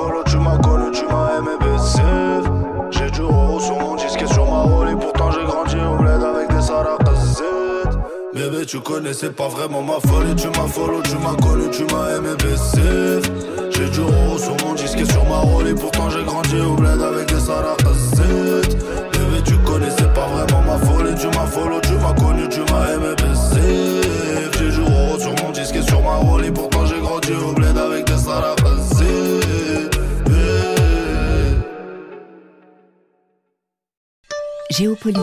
follow, 0.00 0.22
tu 0.24 0.36
m'as 0.36 0.58
connu, 0.58 0.90
tu 0.92 1.04
m'as 1.04 1.38
aimé 1.38 1.54
BCF. 1.60 2.44
J'ai 2.90 3.10
du 3.10 3.20
euro 3.20 3.60
sur 3.60 3.78
mon 3.78 3.96
disque 3.96 4.22
et 4.22 4.26
sur 4.26 4.46
ma 4.46 4.62
rôle 4.62 4.88
et 4.90 4.96
pourtant 4.96 5.30
j'ai 5.30 5.44
grandi 5.44 5.76
au 5.76 5.96
bled 5.96 6.22
avec 6.22 6.48
des 6.54 6.62
sarakazettes. 6.62 7.96
Bébé, 8.34 8.64
tu 8.66 8.80
connaissais 8.80 9.30
pas 9.30 9.48
vraiment 9.48 9.82
ma 9.82 10.00
folie, 10.08 10.34
tu 10.36 10.48
m'as 10.48 10.68
follow, 10.68 11.02
tu 11.02 11.16
m'as 11.16 11.36
connu, 11.44 11.70
tu 11.70 11.84
m'as 11.92 12.16
aimé 12.16 12.30
BCF. 12.42 13.24
J'ai 13.70 13.88
du 13.90 14.00
euro 14.00 14.38
sur 14.38 14.56
mon 14.64 14.74
disque 14.74 14.98
et 14.98 15.12
sur 15.12 15.24
ma 15.24 15.38
rôle 15.38 15.68
et 15.68 15.74
pourtant 15.74 16.08
j'ai 16.10 16.24
grandi 16.24 16.60
au 16.60 16.74
bled 16.74 17.00
avec 17.00 17.26
des 17.28 17.40
sarakazettes. 17.40 18.76
Bébé, 19.12 19.42
tu 19.44 19.56
connaissais 19.58 20.10
pas 20.14 20.26
vraiment 20.26 20.62
ma 20.62 20.78
folie, 20.86 21.14
tu 21.14 21.26
m'as 21.26 21.46
follow, 21.46 21.80
tu 21.80 21.94
m'as 21.94 22.14
connu, 22.14 22.48
tu 22.48 22.60
m'as 22.72 22.94
aimé 22.94 23.14
BCF. 23.16 24.58
J'ai 24.58 24.70
du 24.70 24.80
euro 24.80 25.18
sur 25.18 25.34
mon 25.42 25.50
disque 25.50 25.76
et 25.76 25.82
sur 25.82 26.02
ma 26.02 26.16
rôle 26.16 26.44
et 26.44 26.50
pourtant 26.50 26.86
j'ai 26.86 27.00
grandi 27.00 27.32
au 27.32 27.52
bled 27.52 27.59
Géopolitique. 34.80 35.22